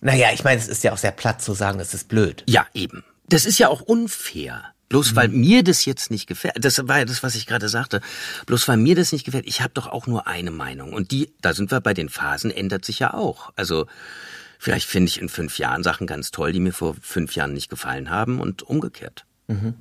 Naja, 0.00 0.28
ich 0.32 0.42
meine, 0.42 0.60
es 0.60 0.68
ist 0.68 0.84
ja 0.84 0.92
auch 0.92 0.98
sehr 0.98 1.12
platt 1.12 1.42
zu 1.42 1.52
sagen, 1.52 1.80
es 1.80 1.92
ist 1.92 2.08
blöd. 2.08 2.44
Ja, 2.48 2.66
eben. 2.72 3.04
Das 3.28 3.44
ist 3.44 3.58
ja 3.58 3.68
auch 3.68 3.82
unfair. 3.82 4.73
Bloß 4.88 5.16
weil 5.16 5.28
mhm. 5.28 5.40
mir 5.40 5.64
das 5.64 5.84
jetzt 5.84 6.10
nicht 6.10 6.26
gefällt, 6.26 6.56
das 6.58 6.86
war 6.86 6.98
ja 6.98 7.04
das, 7.04 7.22
was 7.22 7.34
ich 7.34 7.46
gerade 7.46 7.68
sagte, 7.68 8.00
bloß 8.46 8.68
weil 8.68 8.76
mir 8.76 8.94
das 8.94 9.12
nicht 9.12 9.24
gefällt, 9.24 9.46
ich 9.46 9.60
habe 9.60 9.72
doch 9.74 9.86
auch 9.86 10.06
nur 10.06 10.26
eine 10.26 10.50
Meinung. 10.50 10.92
Und 10.92 11.10
die, 11.10 11.32
da 11.40 11.54
sind 11.54 11.70
wir 11.70 11.80
bei 11.80 11.94
den 11.94 12.08
Phasen, 12.08 12.50
ändert 12.50 12.84
sich 12.84 12.98
ja 12.98 13.14
auch. 13.14 13.52
Also 13.56 13.86
vielleicht 14.58 14.88
finde 14.88 15.08
ich 15.08 15.20
in 15.20 15.28
fünf 15.28 15.58
Jahren 15.58 15.82
Sachen 15.82 16.06
ganz 16.06 16.30
toll, 16.30 16.52
die 16.52 16.60
mir 16.60 16.72
vor 16.72 16.96
fünf 17.00 17.34
Jahren 17.34 17.54
nicht 17.54 17.70
gefallen 17.70 18.10
haben 18.10 18.40
und 18.40 18.62
umgekehrt. 18.62 19.24
Mhm. 19.48 19.74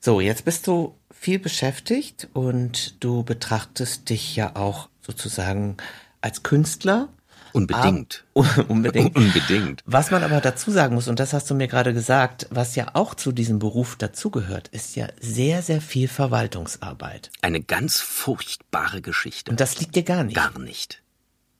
So, 0.00 0.20
jetzt 0.20 0.44
bist 0.44 0.66
du 0.66 0.98
viel 1.12 1.38
beschäftigt 1.38 2.28
und 2.34 3.02
du 3.02 3.22
betrachtest 3.22 4.10
dich 4.10 4.36
ja 4.36 4.56
auch 4.56 4.88
sozusagen 5.00 5.76
als 6.20 6.42
Künstler 6.42 7.08
Unbedingt. 7.54 8.24
Ah, 8.34 8.64
unbedingt. 8.66 9.14
unbedingt. 9.16 9.82
Was 9.86 10.10
man 10.10 10.24
aber 10.24 10.40
dazu 10.40 10.72
sagen 10.72 10.96
muss, 10.96 11.06
und 11.06 11.20
das 11.20 11.32
hast 11.32 11.48
du 11.48 11.54
mir 11.54 11.68
gerade 11.68 11.94
gesagt, 11.94 12.48
was 12.50 12.74
ja 12.74 12.88
auch 12.94 13.14
zu 13.14 13.30
diesem 13.30 13.60
Beruf 13.60 13.94
dazugehört, 13.94 14.66
ist 14.68 14.96
ja 14.96 15.06
sehr, 15.20 15.62
sehr 15.62 15.80
viel 15.80 16.08
Verwaltungsarbeit. 16.08 17.30
Eine 17.42 17.62
ganz 17.62 18.00
furchtbare 18.00 19.00
Geschichte. 19.02 19.52
Und 19.52 19.60
das 19.60 19.78
liegt 19.78 19.94
dir 19.94 20.02
gar 20.02 20.24
nicht. 20.24 20.34
Gar 20.34 20.58
nicht. 20.58 21.03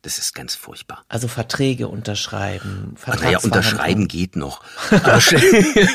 Das 0.05 0.19
ist 0.19 0.35
ganz 0.35 0.55
furchtbar. 0.55 1.03
Also 1.09 1.29
Verträge 1.29 1.89
unterschreiben. 1.89 2.95
Naja, 3.07 3.39
unterschreiben 3.39 4.07
geht 4.07 4.37
noch. 4.37 4.63
Aber 4.91 5.19
sch 5.21 5.35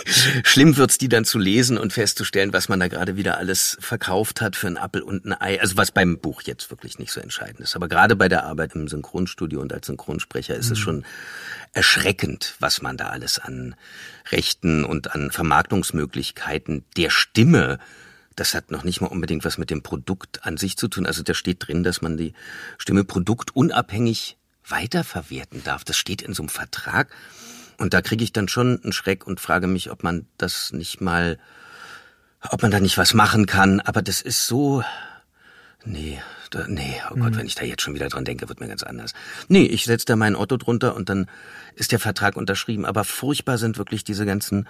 schlimm 0.44 0.78
wird's, 0.78 0.98
die 0.98 1.10
dann 1.10 1.26
zu 1.26 1.38
lesen 1.38 1.78
und 1.78 1.94
festzustellen, 1.94 2.52
was 2.52 2.70
man 2.70 2.80
da 2.80 2.88
gerade 2.88 3.18
wieder 3.18 3.38
alles 3.38 3.78
verkauft 3.80 4.42
hat 4.42 4.56
für 4.56 4.66
ein 4.66 4.78
Appel 4.78 5.04
und 5.04 5.26
ein 5.26 5.40
Ei. 5.40 5.62
Also 5.62 5.78
was 5.78 5.92
beim 5.92 6.18
Buch 6.18 6.42
jetzt 6.42 6.72
wirklich 6.72 6.98
nicht 6.98 7.12
so 7.12 7.22
entscheidend 7.22 7.60
ist. 7.60 7.76
Aber 7.76 7.88
gerade 7.88 8.16
bei 8.16 8.28
der 8.28 8.46
Arbeit 8.46 8.74
im 8.74 8.88
Synchronstudio 8.88 9.62
und 9.62 9.72
als 9.72 9.86
Synchronsprecher 9.86 10.56
ist 10.56 10.70
mhm. 10.70 10.74
es 10.74 10.80
schon 10.80 11.06
erschreckend, 11.74 12.56
was 12.60 12.82
man 12.82 12.98
da 12.98 13.10
alles 13.10 13.38
an 13.38 13.76
Rechten 14.32 14.86
und 14.86 15.14
an 15.14 15.30
Vermarktungsmöglichkeiten 15.30 16.84
der 16.98 17.12
Stimme 17.12 17.78
das 18.40 18.54
hat 18.54 18.72
noch 18.72 18.84
nicht 18.84 19.02
mal 19.02 19.08
unbedingt 19.08 19.44
was 19.44 19.58
mit 19.58 19.70
dem 19.70 19.84
Produkt 19.84 20.46
an 20.46 20.58
sich 20.58 20.78
zu 20.78 20.88
tun. 20.88 21.06
Also 21.06 21.24
da 21.24 21.34
steht 21.34 21.68
drin, 21.68 21.84
dass 21.84 22.02
man 22.02 22.18
die 22.18 22.34
Stimme 22.78 23.04
produktunabhängig 23.04 24.38
weiterverwerten 24.68 25.64
darf. 25.64 25.84
Das 25.84 25.98
steht 25.98 26.22
in 26.22 26.34
so 26.34 26.44
einem 26.44 26.50
Vertrag. 26.50 27.10
Und 27.78 27.94
da 27.94 28.02
kriege 28.02 28.24
ich 28.24 28.34
dann 28.34 28.48
schon 28.48 28.82
einen 28.84 28.94
Schreck 28.94 29.26
und 29.26 29.40
frage 29.40 29.68
mich, 29.68 29.92
ob 29.92 30.04
man 30.04 30.26
das 30.38 30.72
nicht 30.74 31.02
mal, 31.02 31.38
ob 32.50 32.62
man 32.62 32.72
da 32.72 32.80
nicht 32.80 32.98
was 32.98 33.14
machen 33.14 33.46
kann. 33.46 33.80
Aber 33.80 34.02
das 34.02 34.22
ist 34.22 34.48
so, 34.48 34.84
nee, 35.86 36.22
da, 36.50 36.68
nee, 36.68 36.96
oh 37.10 37.16
Gott, 37.16 37.32
mhm. 37.32 37.38
wenn 37.38 37.46
ich 37.46 37.56
da 37.56 37.64
jetzt 37.64 37.82
schon 37.82 37.94
wieder 37.96 38.10
dran 38.10 38.26
denke, 38.26 38.50
wird 38.50 38.60
mir 38.60 38.68
ganz 38.68 38.84
anders. 38.84 39.14
Nee, 39.48 39.66
ich 39.66 39.86
setze 39.86 40.06
da 40.06 40.16
meinen 40.16 40.36
Otto 40.36 40.58
drunter 40.58 40.96
und 40.96 41.10
dann 41.10 41.28
ist 41.76 41.92
der 41.92 42.00
Vertrag 42.00 42.36
unterschrieben. 42.36 42.86
Aber 42.86 43.04
furchtbar 43.04 43.58
sind 43.58 43.78
wirklich 43.78 44.04
diese 44.04 44.26
ganzen 44.26 44.68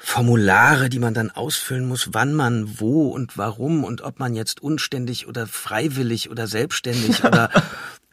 Formulare, 0.00 0.88
die 0.88 1.00
man 1.00 1.12
dann 1.12 1.30
ausfüllen 1.30 1.86
muss, 1.86 2.10
wann 2.12 2.32
man 2.32 2.78
wo 2.78 3.08
und 3.08 3.36
warum 3.36 3.82
und 3.82 4.00
ob 4.00 4.20
man 4.20 4.34
jetzt 4.34 4.62
unständig 4.62 5.26
oder 5.26 5.48
freiwillig 5.48 6.30
oder 6.30 6.46
selbstständig 6.46 7.24
oder 7.24 7.50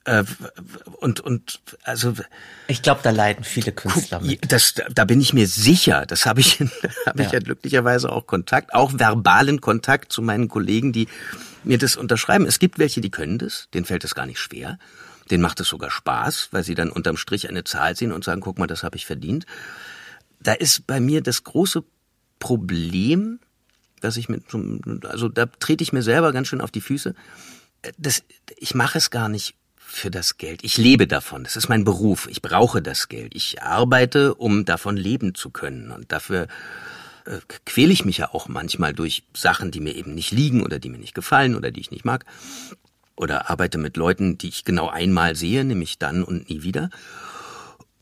äh, 0.05 0.23
und 0.97 1.19
und 1.19 1.61
also 1.83 2.15
ich 2.67 2.81
glaube, 2.81 3.01
da 3.03 3.11
leiden 3.11 3.43
viele 3.43 3.71
Künstler 3.71 4.19
mit. 4.19 4.51
Das, 4.51 4.73
da 4.91 5.05
bin 5.05 5.21
ich 5.21 5.33
mir 5.33 5.47
sicher. 5.47 6.07
Das 6.07 6.25
habe 6.25 6.41
ich, 6.41 6.59
habe 7.05 7.21
ja. 7.21 7.27
ich 7.27 7.31
ja 7.31 7.39
glücklicherweise 7.39 8.11
auch 8.11 8.25
Kontakt, 8.25 8.73
auch 8.73 8.91
verbalen 8.95 9.61
Kontakt 9.61 10.11
zu 10.11 10.23
meinen 10.23 10.47
Kollegen, 10.47 10.91
die 10.91 11.07
mir 11.63 11.77
das 11.77 11.95
unterschreiben. 11.95 12.47
Es 12.47 12.57
gibt 12.57 12.79
welche, 12.79 12.99
die 12.99 13.11
können 13.11 13.37
das, 13.37 13.67
denen 13.75 13.85
fällt 13.85 14.03
es 14.03 14.15
gar 14.15 14.25
nicht 14.25 14.39
schwer. 14.39 14.79
Denen 15.29 15.41
macht 15.41 15.59
es 15.59 15.67
sogar 15.67 15.89
Spaß, 15.89 16.49
weil 16.51 16.63
sie 16.63 16.75
dann 16.75 16.91
unterm 16.91 17.17
Strich 17.17 17.47
eine 17.49 17.63
Zahl 17.63 17.95
sehen 17.95 18.11
und 18.11 18.23
sagen, 18.23 18.41
guck 18.41 18.59
mal, 18.59 18.67
das 18.67 18.83
habe 18.83 18.97
ich 18.97 19.05
verdient 19.05 19.45
da 20.47 20.53
ist 20.53 20.87
bei 20.87 20.99
mir 20.99 21.21
das 21.21 21.43
große 21.43 21.83
Problem, 22.39 23.39
dass 24.01 24.17
ich 24.17 24.29
mit, 24.29 24.43
also 25.05 25.29
da 25.29 25.45
trete 25.47 25.83
ich 25.83 25.93
mir 25.93 26.03
selber 26.03 26.31
ganz 26.33 26.47
schön 26.47 26.61
auf 26.61 26.71
die 26.71 26.81
Füße. 26.81 27.15
Das, 27.97 28.23
ich 28.57 28.75
mache 28.75 28.97
es 28.97 29.09
gar 29.09 29.29
nicht 29.29 29.55
für 29.75 30.11
das 30.11 30.37
Geld. 30.37 30.63
Ich 30.63 30.77
lebe 30.77 31.07
davon. 31.07 31.43
Das 31.43 31.55
ist 31.55 31.69
mein 31.69 31.83
Beruf. 31.83 32.27
Ich 32.29 32.41
brauche 32.41 32.81
das 32.81 33.07
Geld. 33.07 33.33
Ich 33.35 33.61
arbeite, 33.61 34.35
um 34.35 34.65
davon 34.65 34.97
leben 34.97 35.35
zu 35.35 35.49
können. 35.49 35.91
Und 35.91 36.11
dafür 36.11 36.47
äh, 37.25 37.39
quäle 37.65 37.93
ich 37.93 38.05
mich 38.05 38.17
ja 38.17 38.33
auch 38.33 38.47
manchmal 38.47 38.93
durch 38.93 39.23
Sachen, 39.35 39.71
die 39.71 39.79
mir 39.79 39.95
eben 39.95 40.13
nicht 40.13 40.31
liegen 40.31 40.63
oder 40.63 40.79
die 40.79 40.89
mir 40.89 40.97
nicht 40.97 41.15
gefallen 41.15 41.55
oder 41.55 41.71
die 41.71 41.79
ich 41.79 41.91
nicht 41.91 42.05
mag. 42.05 42.25
oder 43.15 43.49
arbeite 43.49 43.77
mit 43.77 43.97
Leuten, 43.97 44.37
die 44.37 44.49
ich 44.49 44.65
genau 44.65 44.89
einmal 44.89 45.35
sehe, 45.35 45.63
nämlich 45.63 45.97
dann 45.97 46.23
und 46.23 46.49
nie 46.49 46.63
wieder. 46.63 46.89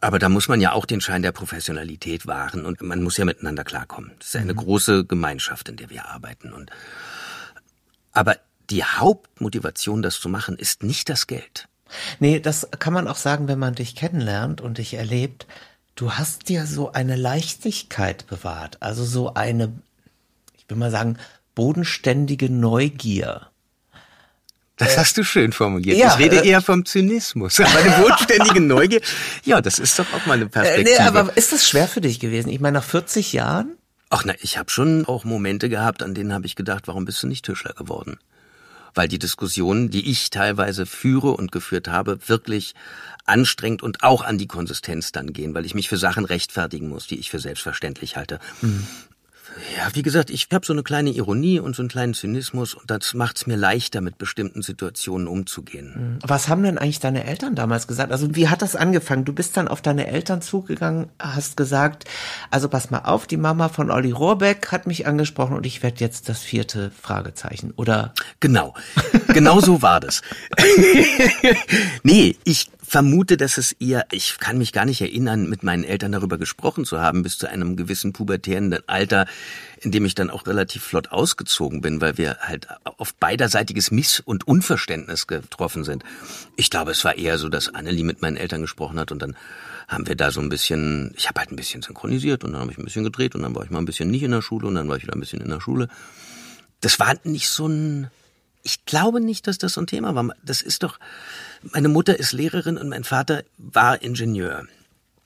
Aber 0.03 0.19
da 0.19 0.27
muss 0.27 0.49
man 0.49 0.59
ja 0.59 0.73
auch 0.73 0.85
den 0.85 0.99
Schein 0.99 1.21
der 1.21 1.31
Professionalität 1.31 2.27
wahren 2.27 2.65
und 2.65 2.81
man 2.81 3.01
muss 3.01 3.15
ja 3.15 3.23
miteinander 3.23 3.63
klarkommen. 3.63 4.11
Das 4.19 4.27
ist 4.27 4.35
eine 4.35 4.51
mhm. 4.51 4.57
große 4.57 5.05
Gemeinschaft, 5.05 5.69
in 5.69 5.77
der 5.77 5.89
wir 5.89 6.09
arbeiten. 6.09 6.51
Und 6.51 6.71
aber 8.11 8.35
die 8.69 8.83
Hauptmotivation, 8.83 10.01
das 10.01 10.19
zu 10.19 10.27
machen, 10.27 10.57
ist 10.57 10.83
nicht 10.83 11.07
das 11.07 11.25
Geld. 11.25 11.69
Nee, 12.19 12.41
das 12.41 12.67
kann 12.79 12.91
man 12.91 13.07
auch 13.07 13.15
sagen, 13.15 13.47
wenn 13.47 13.59
man 13.59 13.75
dich 13.75 13.95
kennenlernt 13.95 14.59
und 14.59 14.77
dich 14.77 14.95
erlebt. 14.95 15.47
Du 15.95 16.11
hast 16.11 16.49
dir 16.49 16.65
so 16.65 16.91
eine 16.91 17.15
Leichtigkeit 17.15 18.27
bewahrt, 18.27 18.81
also 18.81 19.05
so 19.05 19.35
eine, 19.35 19.71
ich 20.57 20.69
will 20.69 20.75
mal 20.75 20.91
sagen, 20.91 21.17
bodenständige 21.55 22.49
Neugier. 22.49 23.47
Das 24.83 24.97
hast 24.97 25.17
du 25.17 25.23
schön 25.23 25.51
formuliert. 25.51 25.97
Ja, 25.97 26.13
ich 26.13 26.19
rede 26.19 26.41
äh, 26.41 26.47
eher 26.47 26.61
vom 26.61 26.85
Zynismus. 26.85 27.59
Aber 27.59 27.77
eine 27.77 27.91
bodenständige 28.03 28.61
Neugier, 28.61 29.01
ja, 29.43 29.61
das 29.61 29.79
ist 29.79 29.97
doch 29.99 30.05
auch 30.13 30.25
mal 30.25 30.33
eine 30.33 30.47
Perspektive. 30.47 30.89
Äh, 30.89 30.99
nee, 30.99 31.07
aber 31.07 31.35
ist 31.35 31.51
das 31.51 31.67
schwer 31.67 31.87
für 31.87 32.01
dich 32.01 32.19
gewesen? 32.19 32.49
Ich 32.49 32.59
meine, 32.59 32.79
nach 32.79 32.83
40 32.83 33.33
Jahren? 33.33 33.77
Ach 34.09 34.23
na, 34.25 34.33
ich 34.41 34.57
habe 34.57 34.69
schon 34.69 35.05
auch 35.05 35.23
Momente 35.23 35.69
gehabt, 35.69 36.03
an 36.03 36.13
denen 36.13 36.33
habe 36.33 36.45
ich 36.45 36.55
gedacht, 36.55 36.87
warum 36.87 37.05
bist 37.05 37.23
du 37.23 37.27
nicht 37.27 37.45
Tischler 37.45 37.73
geworden? 37.73 38.19
Weil 38.93 39.07
die 39.07 39.17
Diskussionen, 39.17 39.89
die 39.89 40.11
ich 40.11 40.29
teilweise 40.29 40.85
führe 40.85 41.31
und 41.31 41.51
geführt 41.51 41.87
habe, 41.87 42.19
wirklich 42.27 42.75
anstrengend 43.25 43.81
und 43.81 44.03
auch 44.03 44.23
an 44.23 44.37
die 44.37 44.47
Konsistenz 44.47 45.11
dann 45.11 45.33
gehen, 45.33 45.55
weil 45.55 45.65
ich 45.65 45.73
mich 45.73 45.89
für 45.89 45.97
Sachen 45.97 46.25
rechtfertigen 46.25 46.89
muss, 46.89 47.07
die 47.07 47.19
ich 47.19 47.31
für 47.31 47.39
selbstverständlich 47.39 48.15
halte. 48.15 48.39
Mhm. 48.61 48.87
Ja, 49.77 49.89
wie 49.93 50.01
gesagt, 50.01 50.29
ich 50.29 50.47
habe 50.51 50.65
so 50.65 50.73
eine 50.73 50.83
kleine 50.83 51.11
Ironie 51.11 51.59
und 51.59 51.75
so 51.75 51.81
einen 51.81 51.89
kleinen 51.89 52.13
Zynismus 52.13 52.73
und 52.73 52.89
das 52.89 53.13
macht 53.13 53.37
es 53.37 53.47
mir 53.47 53.55
leichter, 53.55 54.01
mit 54.01 54.17
bestimmten 54.17 54.61
Situationen 54.61 55.27
umzugehen. 55.27 55.93
Mhm. 55.95 56.19
Was 56.27 56.47
haben 56.47 56.63
denn 56.63 56.77
eigentlich 56.77 56.99
deine 56.99 57.25
Eltern 57.25 57.55
damals 57.55 57.87
gesagt? 57.87 58.11
Also 58.11 58.35
wie 58.35 58.49
hat 58.49 58.61
das 58.61 58.75
angefangen? 58.75 59.25
Du 59.25 59.33
bist 59.33 59.57
dann 59.57 59.67
auf 59.67 59.81
deine 59.81 60.07
Eltern 60.07 60.41
zugegangen, 60.41 61.07
hast 61.19 61.57
gesagt, 61.57 62.05
also 62.49 62.69
pass 62.69 62.91
mal 62.91 62.99
auf, 62.99 63.27
die 63.27 63.37
Mama 63.37 63.69
von 63.69 63.91
Olli 63.91 64.11
Rohrbeck 64.11 64.71
hat 64.71 64.87
mich 64.87 65.07
angesprochen 65.07 65.55
und 65.55 65.65
ich 65.65 65.83
werde 65.83 65.99
jetzt 65.99 66.29
das 66.29 66.41
vierte 66.41 66.91
Fragezeichen, 67.01 67.71
oder? 67.75 68.13
Genau, 68.39 68.73
genau 69.27 69.59
so 69.59 69.81
war 69.81 69.99
das. 69.99 70.21
nee, 72.03 72.35
ich 72.43 72.69
vermute, 72.93 73.37
dass 73.37 73.57
es 73.57 73.71
eher, 73.71 74.05
ich 74.11 74.37
kann 74.37 74.59
mich 74.59 74.71
gar 74.71 74.85
nicht 74.85 75.01
erinnern, 75.01 75.49
mit 75.49 75.63
meinen 75.63 75.83
Eltern 75.83 76.11
darüber 76.11 76.37
gesprochen 76.37 76.85
zu 76.85 77.01
haben, 77.01 77.23
bis 77.23 77.39
zu 77.39 77.49
einem 77.49 77.75
gewissen 77.75 78.13
pubertären 78.13 78.71
Alter, 78.85 79.25
in 79.81 79.89
dem 79.89 80.05
ich 80.05 80.13
dann 80.13 80.29
auch 80.29 80.45
relativ 80.45 80.83
flott 80.83 81.11
ausgezogen 81.11 81.81
bin, 81.81 82.01
weil 82.01 82.19
wir 82.19 82.37
halt 82.41 82.67
auf 82.83 83.15
beiderseitiges 83.15 83.89
Miss- 83.89 84.19
und 84.19 84.47
Unverständnis 84.47 85.25
getroffen 85.25 85.83
sind. 85.83 86.03
Ich 86.55 86.69
glaube, 86.69 86.91
es 86.91 87.03
war 87.03 87.17
eher 87.17 87.39
so, 87.39 87.49
dass 87.49 87.73
Annelie 87.73 88.03
mit 88.03 88.21
meinen 88.21 88.37
Eltern 88.37 88.61
gesprochen 88.61 88.99
hat 88.99 89.11
und 89.11 89.23
dann 89.23 89.35
haben 89.87 90.07
wir 90.07 90.15
da 90.15 90.29
so 90.29 90.41
ein 90.41 90.49
bisschen, 90.49 91.15
ich 91.17 91.27
habe 91.27 91.39
halt 91.39 91.51
ein 91.51 91.55
bisschen 91.55 91.81
synchronisiert 91.81 92.43
und 92.43 92.51
dann 92.51 92.61
habe 92.61 92.71
ich 92.73 92.77
ein 92.77 92.85
bisschen 92.85 93.05
gedreht 93.05 93.33
und 93.33 93.41
dann 93.41 93.55
war 93.55 93.63
ich 93.63 93.71
mal 93.71 93.79
ein 93.79 93.85
bisschen 93.85 94.11
nicht 94.11 94.21
in 94.21 94.29
der 94.29 94.43
Schule 94.43 94.67
und 94.67 94.75
dann 94.75 94.87
war 94.87 94.97
ich 94.97 95.03
wieder 95.03 95.15
ein 95.15 95.19
bisschen 95.19 95.41
in 95.41 95.49
der 95.49 95.61
Schule. 95.61 95.87
Das 96.81 96.99
war 96.99 97.15
nicht 97.23 97.49
so 97.49 97.65
ein, 97.67 98.11
ich 98.63 98.85
glaube 98.85 99.19
nicht, 99.19 99.47
dass 99.47 99.57
das 99.57 99.73
so 99.73 99.81
ein 99.81 99.87
Thema 99.87 100.15
war. 100.15 100.33
Das 100.43 100.61
ist 100.61 100.83
doch, 100.83 100.99
meine 101.61 101.89
Mutter 101.89 102.17
ist 102.17 102.31
Lehrerin 102.31 102.77
und 102.77 102.89
mein 102.89 103.03
Vater 103.03 103.43
war 103.57 104.01
Ingenieur. 104.01 104.65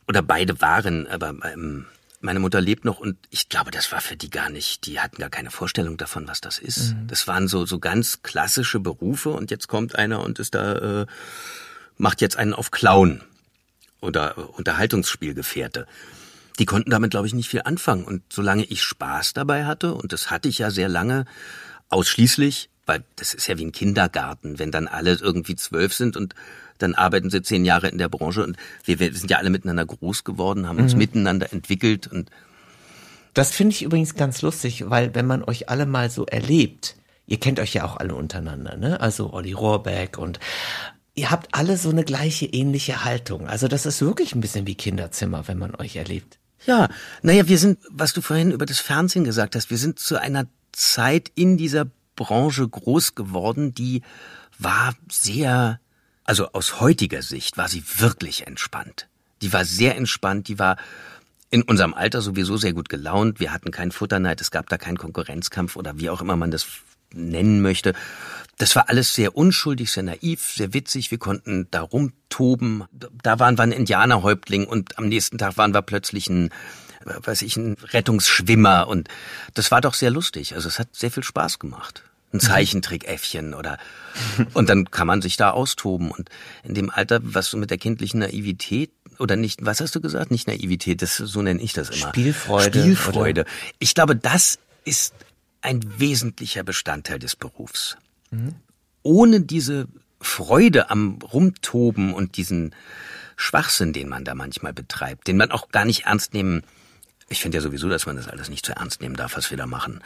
Oder 0.08 0.22
beide 0.22 0.60
waren, 0.62 1.08
aber 1.08 1.36
ähm, 1.44 1.86
meine 2.20 2.40
Mutter 2.40 2.62
lebt 2.62 2.86
noch 2.86 3.00
und 3.00 3.18
ich 3.30 3.50
glaube, 3.50 3.72
das 3.72 3.92
war 3.92 4.02
für 4.02 4.16
die 4.16 4.30
gar 4.30 4.50
nicht, 4.50 4.86
die 4.86 5.00
hatten 5.00 5.18
gar 5.18 5.30
keine 5.30 5.52
Vorstellung 5.52 5.98
davon, 5.98 6.28
was 6.28 6.42
das 6.42 6.58
ist. 6.58 6.94
Mhm. 6.94 7.08
Das 7.08 7.28
waren 7.28 7.48
so, 7.48 7.66
so 7.66 7.80
ganz 7.80 8.22
klassische 8.24 8.80
Berufe 8.80 9.30
und 9.30 9.52
jetzt 9.52 9.68
kommt 9.68 9.96
einer 9.96 10.22
und 10.22 10.40
ist 10.40 10.56
da, 10.56 11.02
äh, 11.02 11.06
macht 11.98 12.22
jetzt 12.22 12.38
einen 12.38 12.54
auf 12.54 12.72
Clown 12.72 13.22
oder 14.02 14.38
äh, 14.38 14.42
Unterhaltungsspielgefährte. 14.42 15.88
Die 16.60 16.66
konnten 16.66 16.90
damit, 16.90 17.12
glaube 17.12 17.28
ich, 17.28 17.36
nicht 17.36 17.50
viel 17.50 17.62
anfangen. 17.64 18.04
Und 18.04 18.24
solange 18.32 18.66
ich 18.66 18.82
Spaß 18.82 19.34
dabei 19.34 19.66
hatte, 19.66 19.94
und 19.94 20.12
das 20.12 20.32
hatte 20.32 20.50
ich 20.50 20.58
ja 20.58 20.72
sehr 20.72 20.90
lange, 20.90 21.26
ausschließlich, 21.90 22.70
weil 22.88 23.04
das 23.16 23.36
ist 23.36 23.48
ja 23.48 23.58
wie 23.58 23.66
ein 23.66 23.72
Kindergarten, 23.72 24.58
wenn 24.58 24.72
dann 24.72 24.88
alle 24.88 25.14
irgendwie 25.14 25.56
zwölf 25.56 25.94
sind 25.94 26.18
und 26.18 26.34
dann 26.80 26.96
arbeiten 26.96 27.30
sie 27.30 27.42
zehn 27.42 27.66
Jahre 27.66 27.90
in 27.90 27.98
der 27.98 28.10
Branche 28.10 28.44
und 28.44 28.58
wir, 28.86 29.00
wir 29.00 29.14
sind 29.14 29.30
ja 29.30 29.38
alle 29.38 29.50
miteinander 29.50 29.86
groß 29.86 30.24
geworden, 30.24 30.68
haben 30.68 30.80
uns 30.80 30.94
mhm. 30.94 31.00
miteinander 31.00 31.54
entwickelt 31.54 32.08
und 32.08 32.32
das 33.34 33.52
finde 33.52 33.76
ich 33.76 33.84
übrigens 33.84 34.16
ganz 34.16 34.42
lustig, 34.42 34.90
weil 34.90 35.14
wenn 35.14 35.28
man 35.28 35.44
euch 35.44 35.70
alle 35.70 35.86
mal 35.86 36.10
so 36.10 36.26
erlebt, 36.26 36.96
ihr 37.28 37.40
kennt 37.40 37.60
euch 37.60 37.76
ja 37.76 37.86
auch 37.86 37.98
alle 37.98 38.16
untereinander, 38.16 38.78
ne? 38.78 39.00
Also 39.00 39.32
Olli 39.32 39.54
Rohrbeck 39.54 40.18
und 40.18 40.40
ihr 41.14 41.30
habt 41.30 41.50
alle 41.52 41.78
so 41.78 41.92
eine 41.92 42.04
gleiche 42.04 42.48
ähnliche 42.48 43.06
Haltung. 43.06 43.48
Also 43.48 43.68
das 43.68 43.86
ist 43.86 44.02
wirklich 44.02 44.34
ein 44.34 44.42
bisschen 44.42 44.66
wie 44.66 44.74
Kinderzimmer, 44.74 45.48
wenn 45.48 45.60
man 45.60 45.76
euch 45.76 45.98
erlebt. 45.98 46.40
Ja, 46.66 46.90
naja, 47.22 47.48
wir 47.48 47.60
sind, 47.60 47.78
was 47.92 48.14
du 48.14 48.22
vorhin 48.22 48.52
über 48.52 48.66
das 48.66 48.80
Fernsehen 48.80 49.24
gesagt 49.24 49.56
hast, 49.56 49.70
wir 49.70 49.78
sind 49.78 50.00
zu 50.00 50.20
einer 50.20 50.48
Zeit 50.72 51.32
in 51.36 51.58
dieser 51.58 51.86
Branche 52.18 52.68
groß 52.68 53.16
geworden, 53.16 53.74
die 53.74 54.02
war 54.60 54.94
sehr, 55.10 55.80
also 56.26 56.52
aus 56.52 56.82
heutiger 56.82 57.22
Sicht 57.22 57.58
war 57.58 57.70
sie 57.70 57.84
wirklich 58.00 58.46
entspannt. 58.46 59.08
Die 59.42 59.54
war 59.54 59.64
sehr 59.64 59.96
entspannt, 59.96 60.50
die 60.50 60.60
war 60.60 60.76
in 61.50 61.62
unserem 61.62 61.94
Alter 61.94 62.22
sowieso 62.22 62.58
sehr 62.58 62.74
gut 62.74 62.90
gelaunt. 62.90 63.40
Wir 63.40 63.54
hatten 63.54 63.72
keinen 63.72 63.94
Futterneid, 63.94 64.42
es 64.42 64.52
gab 64.52 64.68
da 64.68 64.78
keinen 64.78 64.98
Konkurrenzkampf 64.98 65.78
oder 65.78 65.98
wie 65.98 66.10
auch 66.10 66.20
immer 66.20 66.36
man 66.36 66.52
das 66.52 66.68
nennen 67.14 67.62
möchte. 67.62 67.94
Das 68.58 68.76
war 68.76 68.90
alles 68.90 69.14
sehr 69.14 69.38
unschuldig, 69.38 69.92
sehr 69.92 70.04
naiv, 70.04 70.52
sehr 70.54 70.74
witzig. 70.74 71.12
Wir 71.12 71.20
konnten 71.20 71.68
da 71.72 71.82
rumtoben. 71.82 72.84
Da 72.92 73.40
waren 73.40 73.58
wir 73.58 73.64
ein 73.64 73.72
Indianerhäuptling 73.72 74.66
und 74.66 74.98
am 74.98 75.08
nächsten 75.08 75.38
Tag 75.38 75.56
waren 75.56 75.74
wir 75.74 75.84
plötzlich 75.84 76.28
ein 76.28 76.50
weiß 77.08 77.42
ich, 77.44 77.56
ein 77.58 77.78
Rettungsschwimmer 77.94 78.88
und 78.88 79.08
das 79.54 79.72
war 79.72 79.82
doch 79.82 79.94
sehr 79.94 80.12
lustig. 80.12 80.56
Also 80.56 80.68
es 80.68 80.80
hat 80.80 80.90
sehr 80.94 81.12
viel 81.12 81.24
Spaß 81.24 81.60
gemacht. 81.60 82.04
Ein 82.34 82.40
Zeichentrick-Äffchen 82.42 83.54
oder 83.54 83.78
und 84.54 84.70
dann 84.70 84.92
kann 84.92 85.08
man 85.08 85.22
sich 85.22 85.38
da 85.38 85.52
austoben 85.52 86.12
und 86.12 86.30
in 86.64 86.74
dem 86.74 86.90
Alter, 86.90 87.20
was 87.22 87.50
du 87.52 87.58
mit 87.58 87.70
der 87.70 87.78
kindlichen 87.78 88.20
Naivität 88.20 88.92
oder 89.18 89.36
nicht, 89.36 89.66
was 89.66 89.80
hast 89.80 89.96
du 89.96 90.02
gesagt? 90.02 90.32
Nicht 90.32 90.48
Naivität, 90.48 91.02
das 91.02 91.18
so 91.18 91.42
nenne 91.42 91.62
ich 91.62 91.74
das 91.74 91.90
immer. 91.90 92.10
Spielfreude. 92.10 92.80
Spielfreude. 92.80 93.42
Oder? 93.42 93.52
Ich 93.80 93.96
glaube, 93.96 94.16
das 94.16 94.60
ist 94.84 95.14
ein 95.62 95.82
wesentlicher 95.98 96.64
Bestandteil 96.64 97.20
des 97.20 97.36
Berufs. 97.36 97.98
Mhm. 98.32 98.56
Ohne 99.04 99.42
diese 99.42 99.88
Freude 100.20 100.90
am 100.90 101.20
Rumtoben 101.22 102.14
und 102.14 102.38
diesen 102.38 102.76
Schwachsinn, 103.38 103.94
den 103.94 104.10
man 104.10 104.26
da 104.26 104.36
manchmal 104.36 104.74
betreibt, 104.74 105.28
den 105.28 105.38
man 105.38 105.52
auch 105.52 105.70
gar 105.70 105.86
nicht 105.86 106.06
ernst 106.06 106.34
nehmen 106.34 106.64
ich 107.30 107.42
finde 107.42 107.58
ja 107.58 107.62
sowieso, 107.62 107.90
dass 107.90 108.06
man 108.06 108.16
das 108.16 108.28
alles 108.28 108.50
nicht 108.50 108.66
zu 108.66 108.72
so 108.72 108.80
ernst 108.80 109.02
nehmen 109.02 109.16
darf, 109.16 109.36
was 109.36 109.50
wir 109.50 109.58
da 109.58 109.66
machen. 109.66 110.02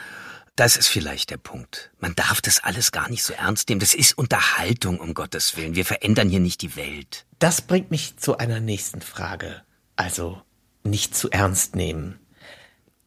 Das 0.56 0.76
ist 0.76 0.88
vielleicht 0.88 1.30
der 1.30 1.38
Punkt. 1.38 1.92
Man 2.00 2.14
darf 2.16 2.42
das 2.42 2.64
alles 2.64 2.92
gar 2.92 3.10
nicht 3.10 3.24
so 3.24 3.34
ernst 3.34 3.70
nehmen. 3.70 3.80
Das 3.80 3.94
ist 3.94 4.18
Unterhaltung, 4.18 5.00
um 5.00 5.14
Gottes 5.14 5.56
Willen. 5.56 5.76
Wir 5.76 5.86
verändern 5.86 6.30
hier 6.30 6.42
nicht 6.42 6.62
die 6.62 6.76
Welt. 6.76 7.26
Das 7.40 7.62
bringt 7.62 7.90
mich 7.90 8.18
zu 8.18 8.38
einer 8.38 8.60
nächsten 8.60 9.02
Frage. 9.02 9.62
Also, 9.96 10.42
nicht 10.84 11.16
zu 11.16 11.30
ernst 11.32 11.76
nehmen. 11.76 12.20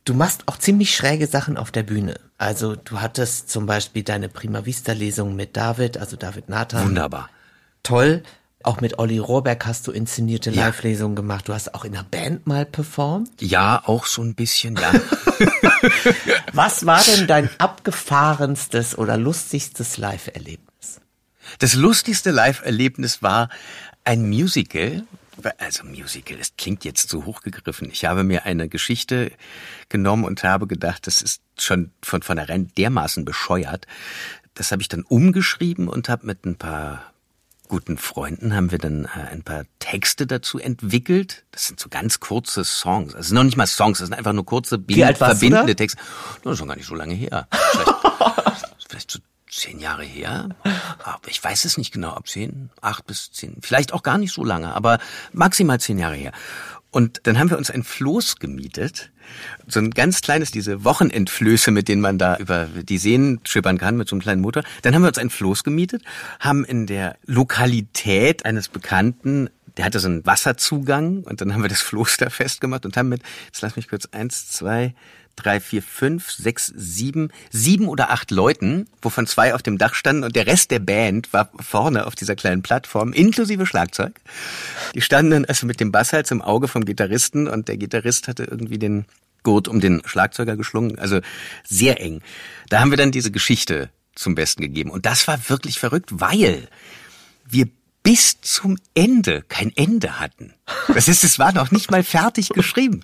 Du 0.05 0.15
machst 0.15 0.43
auch 0.47 0.59
ziemlich 0.59 0.95
schräge 0.95 1.27
Sachen 1.27 1.57
auf 1.57 1.71
der 1.71 1.83
Bühne. 1.83 2.19
Also, 2.39 2.77
du 2.77 3.01
hattest 3.01 3.51
zum 3.51 3.67
Beispiel 3.67 4.03
deine 4.03 4.29
Prima 4.29 4.65
Vista 4.65 4.93
Lesung 4.93 5.37
mit 5.37 5.57
David, 5.57 5.99
also 5.99 6.17
David 6.17 6.49
Nathan. 6.49 6.85
Wunderbar. 6.85 7.31
Toll. 7.83 8.23
Auch 8.63 8.81
mit 8.81 8.99
Olli 8.99 9.19
Rohrberg 9.19 9.67
hast 9.67 9.87
du 9.87 9.93
inszenierte 9.93 10.51
ja. 10.51 10.67
Live-Lesungen 10.67 11.15
gemacht. 11.15 11.49
Du 11.49 11.53
hast 11.53 11.75
auch 11.75 11.85
in 11.85 11.93
der 11.93 12.03
Band 12.03 12.47
mal 12.47 12.65
performt? 12.65 13.31
Ja, 13.41 13.83
auch 13.85 14.07
so 14.07 14.23
ein 14.23 14.35
bisschen, 14.35 14.77
ja. 14.77 14.93
Was 16.53 16.87
war 16.87 17.03
denn 17.03 17.27
dein 17.27 17.49
abgefahrenstes 17.59 18.97
oder 18.97 19.17
lustigstes 19.17 19.97
Live-Erlebnis? 19.97 21.01
Das 21.59 21.75
lustigste 21.75 22.31
Live-Erlebnis 22.31 23.23
war 23.23 23.49
ein 24.05 24.29
Musical. 24.29 25.05
Also 25.59 25.85
Musical, 25.85 26.39
das 26.39 26.57
klingt 26.57 26.85
jetzt 26.85 27.09
zu 27.09 27.25
hochgegriffen. 27.25 27.91
Ich 27.91 28.05
habe 28.05 28.23
mir 28.23 28.45
eine 28.45 28.69
Geschichte 28.69 29.33
genommen 29.89 30.25
und 30.25 30.45
habe 30.45 30.67
gedacht, 30.67 31.07
das 31.07 31.21
ist 31.23 31.43
schon 31.59 31.91
von 32.03 32.23
vornherein 32.23 32.71
dermaßen 32.79 33.25
bescheuert. 33.25 33.87
Das 34.55 34.71
habe 34.71 34.83
ich 34.83 34.89
dann 34.89 35.03
umgeschrieben 35.03 35.89
und 35.89 36.09
habe 36.09 36.27
mit 36.27 36.47
ein 36.47 36.57
paar 36.57 37.14
guten 37.69 37.97
Freunden 37.97 38.55
haben 38.55 38.71
wir 38.71 38.79
dann 38.79 39.05
äh, 39.05 39.31
ein 39.31 39.43
paar 39.43 39.65
Texte 39.79 40.27
dazu 40.27 40.59
entwickelt. 40.59 41.45
Das 41.51 41.67
sind 41.67 41.81
so 41.81 41.89
ganz 41.89 42.21
kurze 42.21 42.65
Songs. 42.65 43.15
Also 43.15 43.35
noch 43.35 43.45
nicht 43.45 43.57
mal 43.57 43.67
Songs, 43.67 43.99
das 43.99 44.09
sind 44.09 44.17
einfach 44.17 44.33
nur 44.33 44.47
kurze, 44.47 44.79
verbindende 44.79 45.77
Texte. 45.77 45.99
Das 46.43 46.53
ist 46.53 46.59
schon 46.59 46.69
gar 46.69 46.77
nicht 46.77 46.87
so 46.87 46.95
lange 46.95 47.15
her. 47.15 47.49
Vielleicht, 47.51 47.95
vielleicht 48.89 49.11
so 49.11 49.19
zehn 49.51 49.79
Jahre 49.79 50.05
her. 50.05 50.49
Aber 51.03 51.29
ich 51.29 51.43
weiß 51.43 51.65
es 51.65 51.79
nicht 51.79 51.93
genau, 51.93 52.17
ob 52.17 52.29
zehn, 52.29 52.71
acht 52.81 53.07
bis 53.07 53.33
zehn, 53.33 53.57
vielleicht 53.61 53.93
auch 53.93 54.03
gar 54.03 54.19
nicht 54.19 54.33
so 54.33 54.45
lange, 54.45 54.75
aber 54.75 54.99
maximal 55.33 55.81
zehn 55.81 55.99
Jahre 55.99 56.17
her. 56.17 56.33
Und 56.95 57.23
dann 57.25 57.41
haben 57.41 57.51
wir 57.51 57.59
uns 57.59 57.73
ein 57.73 57.83
Floß 57.83 58.37
gemietet. 58.37 59.11
So 59.67 59.81
ein 59.81 59.91
ganz 59.91 60.21
kleines, 60.21 60.53
diese 60.53 60.85
Wochenendflöße, 60.85 61.73
mit 61.73 61.89
denen 61.89 62.01
man 62.01 62.19
da 62.19 62.37
über 62.37 62.67
die 62.67 62.99
Seen 62.99 63.41
schippern 63.43 63.79
kann 63.79 63.97
mit 63.97 64.09
so 64.09 64.15
einem 64.15 64.23
kleinen 64.23 64.41
Motor. 64.41 64.63
Dann 64.83 64.95
haben 64.95 65.03
wir 65.03 65.09
uns 65.09 65.19
ein 65.19 65.29
Floß 65.29 65.65
gemietet, 65.65 66.05
haben 66.39 66.65
in 66.65 66.87
der 66.87 67.17
Lokalität 67.27 68.45
eines 68.45 68.69
Bekannten 68.69 69.51
der 69.77 69.87
hatte 69.87 69.99
so 69.99 70.07
einen 70.07 70.25
Wasserzugang 70.25 71.25
und 71.25 71.41
dann 71.41 71.53
haben 71.53 71.63
wir 71.63 71.69
das 71.69 71.83
Floß 71.83 72.19
da 72.19 72.31
festgemacht 72.31 72.87
und 72.87 72.97
haben 72.97 73.09
mit, 73.09 73.23
jetzt 73.47 73.61
lass 73.61 73.75
mich 73.75 73.89
kurz, 73.89 74.07
eins, 74.13 74.49
zwei, 74.49 74.95
drei, 75.37 75.61
vier, 75.61 75.83
fünf, 75.83 76.31
sechs, 76.31 76.73
sieben, 76.75 77.31
sieben 77.51 77.89
oder 77.89 78.11
acht 78.11 78.31
Leuten, 78.31 78.87
wovon 79.03 79.27
zwei 79.27 79.55
auf 79.55 79.63
dem 79.63 79.79
Dach 79.79 79.95
standen 79.95 80.25
und 80.25 80.37
der 80.37 80.47
Rest 80.47 80.71
der 80.71 80.79
Band 80.79 81.33
war 81.33 81.51
vorne 81.61 82.07
auf 82.07 82.15
dieser 82.15 82.37
kleinen 82.37 82.63
Plattform, 82.63 83.13
inklusive 83.13 83.67
Schlagzeug. 83.67 84.21
Die 84.95 85.01
standen 85.01 85.31
dann 85.31 85.45
also 85.45 85.67
mit 85.67 85.81
dem 85.81 85.93
Basshals 85.93 86.31
im 86.31 86.43
Auge 86.43 86.69
vom 86.69 86.85
Gitarristen 86.85 87.49
und 87.49 87.69
der 87.69 87.77
Gitarrist 87.77 88.29
hatte 88.29 88.45
irgendwie 88.45 88.79
den 88.79 89.07
Gurt 89.43 89.69
um 89.69 89.81
den 89.81 90.03
Schlagzeuger 90.05 90.57
geschlungen, 90.57 90.99
also 90.99 91.21
sehr 91.65 92.01
eng. 92.01 92.23
Da 92.69 92.81
haben 92.81 92.91
wir 92.91 92.97
dann 92.97 93.13
diese 93.13 93.31
Geschichte 93.31 93.91
zum 94.15 94.35
Besten 94.35 94.63
gegeben 94.63 94.91
und 94.91 95.07
das 95.07 95.29
war 95.29 95.49
wirklich 95.49 95.79
verrückt, 95.79 96.11
weil 96.13 96.69
wir 97.47 97.69
bis 98.05 98.39
zum 98.43 98.77
Ende 98.95 99.43
kein 99.49 99.73
Ende 99.75 100.21
hatten. 100.21 100.53
Das 100.89 101.09
ist, 101.09 101.25
es 101.25 101.39
war 101.39 101.53
noch 101.53 101.71
nicht 101.71 101.91
mal 101.91 102.05
fertig 102.05 102.51
geschrieben. 102.51 103.01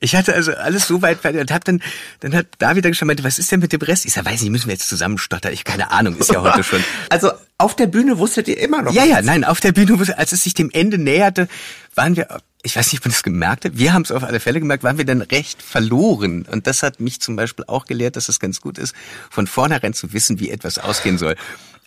Ich 0.00 0.14
hatte 0.14 0.34
also 0.34 0.52
alles 0.52 0.86
so 0.86 1.00
weit 1.00 1.20
fertig 1.20 1.40
und 1.40 1.50
hab 1.50 1.64
dann, 1.64 1.82
dann 2.20 2.34
hat 2.34 2.46
David 2.58 2.84
dann 2.84 2.92
schon 2.92 3.08
meinte, 3.08 3.24
was 3.24 3.38
ist 3.38 3.50
denn 3.50 3.60
mit 3.60 3.72
dem 3.72 3.80
Rest? 3.80 4.04
Ich 4.04 4.12
sag, 4.12 4.26
weiß 4.26 4.42
nicht, 4.42 4.50
müssen 4.50 4.66
wir 4.66 4.74
jetzt 4.74 4.88
zusammenstottern? 4.88 5.52
Ich 5.52 5.64
keine 5.64 5.90
Ahnung, 5.90 6.16
ist 6.18 6.30
ja 6.30 6.42
heute 6.42 6.62
schon. 6.62 6.84
Also 7.08 7.32
auf 7.56 7.74
der 7.74 7.86
Bühne 7.86 8.18
wusstet 8.18 8.46
ihr 8.48 8.58
immer 8.58 8.82
noch. 8.82 8.92
Ja, 8.92 9.04
ja, 9.04 9.22
nein, 9.22 9.44
auf 9.44 9.60
der 9.60 9.72
Bühne, 9.72 9.96
als 10.18 10.32
es 10.32 10.42
sich 10.42 10.52
dem 10.52 10.70
Ende 10.70 10.98
näherte, 10.98 11.48
waren 11.94 12.14
wir, 12.14 12.28
ich 12.62 12.76
weiß 12.76 12.92
nicht, 12.92 13.00
ob 13.00 13.06
man 13.06 13.12
das 13.12 13.22
gemerkt 13.22 13.64
hat, 13.64 13.78
wir 13.78 13.94
haben 13.94 14.02
es 14.02 14.10
auf 14.10 14.24
alle 14.24 14.40
Fälle 14.40 14.60
gemerkt, 14.60 14.84
waren 14.84 14.98
wir 14.98 15.06
dann 15.06 15.22
recht 15.22 15.62
verloren. 15.62 16.46
Und 16.50 16.66
das 16.66 16.82
hat 16.82 17.00
mich 17.00 17.20
zum 17.20 17.36
Beispiel 17.36 17.64
auch 17.66 17.86
gelehrt, 17.86 18.16
dass 18.16 18.28
es 18.28 18.40
ganz 18.40 18.60
gut 18.60 18.76
ist, 18.76 18.94
von 19.30 19.46
vornherein 19.46 19.94
zu 19.94 20.12
wissen, 20.12 20.38
wie 20.38 20.50
etwas 20.50 20.78
ausgehen 20.78 21.16
soll. 21.16 21.36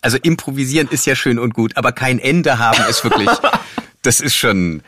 Also 0.02 0.18
improvisieren 0.18 0.88
ist 0.90 1.06
ja 1.06 1.16
schön 1.16 1.40
und 1.40 1.54
gut, 1.54 1.76
aber 1.78 1.92
kein 1.92 2.20
Ende 2.20 2.60
haben 2.60 2.84
ist 2.90 3.04
wirklich, 3.04 3.30
das 4.02 4.20
ist 4.20 4.36
schon, 4.36 4.84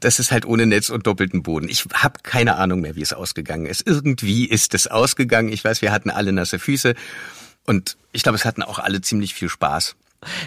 das 0.00 0.18
ist 0.18 0.32
halt 0.32 0.44
ohne 0.44 0.66
Netz 0.66 0.90
und 0.90 1.06
doppelten 1.06 1.42
Boden. 1.42 1.68
Ich 1.68 1.86
habe 1.94 2.20
keine 2.22 2.56
Ahnung 2.56 2.80
mehr, 2.80 2.94
wie 2.96 3.02
es 3.02 3.12
ausgegangen 3.12 3.66
ist. 3.66 3.86
Irgendwie 3.86 4.46
ist 4.46 4.74
es 4.74 4.86
ausgegangen. 4.86 5.50
Ich 5.50 5.64
weiß, 5.64 5.82
wir 5.82 5.92
hatten 5.92 6.10
alle 6.10 6.32
nasse 6.32 6.58
Füße 6.58 6.94
und 7.64 7.96
ich 8.12 8.22
glaube, 8.22 8.36
es 8.36 8.44
hatten 8.44 8.62
auch 8.62 8.78
alle 8.78 9.00
ziemlich 9.00 9.34
viel 9.34 9.48
Spaß. 9.48 9.96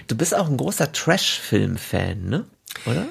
Du 0.08 0.16
bist 0.16 0.36
auch 0.36 0.50
ein 0.50 0.58
großer 0.58 0.92
Trash-Film-Fan, 0.92 2.26
ne? 2.26 2.46
Oder? 2.86 3.08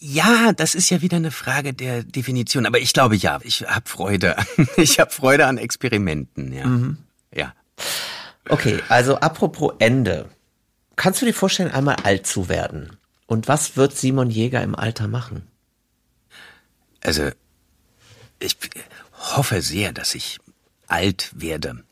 Ja, 0.00 0.52
das 0.52 0.74
ist 0.74 0.90
ja 0.90 1.02
wieder 1.02 1.16
eine 1.16 1.30
Frage 1.30 1.72
der 1.72 2.02
Definition. 2.02 2.66
Aber 2.66 2.78
ich 2.78 2.92
glaube 2.92 3.16
ja, 3.16 3.38
ich 3.42 3.62
habe 3.62 3.88
Freude. 3.88 4.36
Ich 4.76 5.00
habe 5.00 5.10
Freude 5.10 5.46
an 5.46 5.58
Experimenten. 5.58 6.52
Ja, 6.52 6.66
mhm. 6.66 6.98
ja. 7.34 7.54
Okay, 8.48 8.82
also 8.88 9.16
apropos 9.16 9.74
Ende. 9.78 10.28
Kannst 10.96 11.22
du 11.22 11.26
dir 11.26 11.34
vorstellen, 11.34 11.70
einmal 11.70 11.96
alt 11.96 12.26
zu 12.26 12.48
werden? 12.48 12.96
Und 13.26 13.48
was 13.48 13.76
wird 13.76 13.96
Simon 13.96 14.30
Jäger 14.30 14.62
im 14.62 14.74
Alter 14.74 15.08
machen? 15.08 15.48
Also, 17.02 17.30
ich 18.38 18.56
hoffe 19.12 19.62
sehr, 19.62 19.92
dass 19.92 20.14
ich 20.14 20.38
alt 20.86 21.30
werde. 21.34 21.84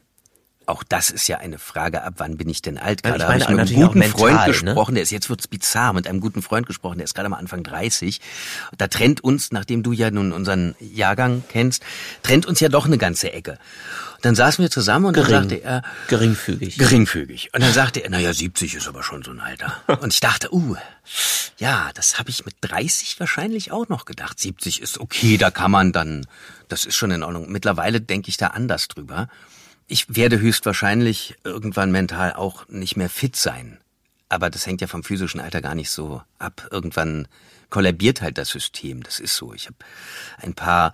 Auch 0.67 0.83
das 0.85 1.11
ist 1.11 1.27
ja 1.29 1.39
eine 1.39 1.59
Frage, 1.59 2.03
ab 2.03 2.15
wann 2.19 2.37
bin 2.37 2.49
ich 2.49 2.63
denn 2.63 2.79
alt? 2.79 3.03
Gerade 3.03 3.27
habe 3.27 3.39
ich 3.39 3.49
mit 3.49 3.59
einem 3.59 3.75
guten 3.75 3.99
mental, 3.99 4.19
Freund 4.19 4.41
ne? 4.41 4.47
gesprochen, 4.47 4.95
der 4.95 5.03
ist, 5.03 5.11
jetzt 5.11 5.29
wird's 5.29 5.49
bizarr, 5.49 5.93
mit 5.93 6.07
einem 6.07 6.21
guten 6.21 6.43
Freund 6.43 6.67
gesprochen, 6.67 6.99
der 6.99 7.05
ist 7.05 7.15
gerade 7.15 7.27
am 7.27 7.35
Anfang 7.35 7.63
30. 7.63 8.21
Da 8.79 8.89
trennt 8.89 9.23
uns, 9.23 9.51
nachdem 9.53 9.83
du 9.83 9.93
ja 9.93 10.11
nun 10.11 10.33
unseren 10.33 10.75
Jahrgang 10.79 11.43
kennst, 11.49 11.83
trennt 12.23 12.47
uns 12.47 12.61
ja 12.61 12.69
doch 12.69 12.87
eine 12.87 12.99
ganze 12.99 13.33
Ecke. 13.33 13.59
Dann 14.23 14.37
saßen 14.37 14.63
wir 14.63 14.71
zusammen 14.71 15.07
und 15.07 15.15
Gering, 15.15 15.33
dann 15.33 15.49
sagte 15.49 15.65
er... 15.65 15.83
Geringfügig. 16.07 16.79
Geringfügig. 16.79 17.51
Und 17.53 17.63
dann 17.63 17.73
sagte 17.73 18.05
er, 18.05 18.11
naja, 18.11 18.33
70 18.33 18.77
ist 18.77 18.87
aber 18.87 19.03
schon 19.03 19.25
so 19.25 19.33
ein 19.33 19.41
Alter. 19.41 19.83
Und 20.01 20.13
ich 20.13 20.21
dachte, 20.21 20.55
uh, 20.55 20.77
ja, 21.59 21.91
das 21.95 22.21
habe 22.21 22.31
ich 22.31 22.45
mit 22.45 22.55
30 22.61 23.19
wahrscheinlich 23.19 23.73
auch 23.73 23.89
noch 23.89 24.05
gedacht. 24.05 24.39
70 24.39 24.81
ist 24.81 25.01
okay, 25.01 25.39
da 25.39 25.51
kann 25.51 25.73
man 25.73 25.93
dann, 25.93 26.27
das 26.69 26.85
ist 26.85 26.95
schon 26.95 27.11
in 27.11 27.25
Ordnung. 27.25 27.51
Mittlerweile 27.51 28.01
denke 28.01 28.29
ich 28.29 28.37
da 28.37 28.49
anders 28.49 28.87
drüber. 28.87 29.29
Ich 29.87 30.17
werde 30.17 30.41
höchstwahrscheinlich 30.41 31.37
irgendwann 31.45 31.91
mental 31.91 32.33
auch 32.35 32.69
nicht 32.69 32.97
mehr 32.97 33.11
fit 33.11 33.37
sein. 33.37 33.79
Aber 34.29 34.49
das 34.49 34.67
hängt 34.67 34.81
ja 34.81 34.87
vom 34.87 35.05
physischen 35.05 35.41
Alter 35.41 35.61
gar 35.61 35.75
nicht 35.75 35.91
so 35.91 36.23
ab. 36.39 36.69
Irgendwann 36.71 37.29
kollabiert 37.69 38.23
halt 38.23 38.39
das 38.39 38.49
System. 38.49 39.03
Das 39.03 39.21
ist 39.21 39.37
so. 39.37 39.53
Ich 39.53 39.67
habe 39.67 39.77
ein 40.39 40.55
paar 40.55 40.93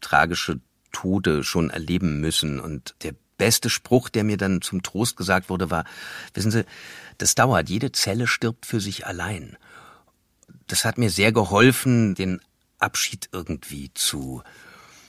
tragische 0.00 0.60
Tode 0.90 1.44
schon 1.44 1.70
erleben 1.70 2.20
müssen. 2.20 2.58
Und 2.58 2.94
der 3.02 3.14
beste 3.38 3.70
Spruch, 3.70 4.08
der 4.08 4.24
mir 4.24 4.36
dann 4.36 4.62
zum 4.62 4.82
Trost 4.82 5.16
gesagt 5.16 5.48
wurde, 5.48 5.70
war, 5.70 5.84
wissen 6.34 6.50
Sie, 6.50 6.64
das 7.18 7.34
dauert, 7.34 7.68
jede 7.68 7.92
Zelle 7.92 8.26
stirbt 8.26 8.66
für 8.66 8.80
sich 8.80 9.06
allein. 9.06 9.56
Das 10.66 10.84
hat 10.84 10.98
mir 10.98 11.10
sehr 11.10 11.32
geholfen, 11.32 12.14
den 12.14 12.40
Abschied 12.78 13.28
irgendwie 13.32 13.92
zu 13.94 14.42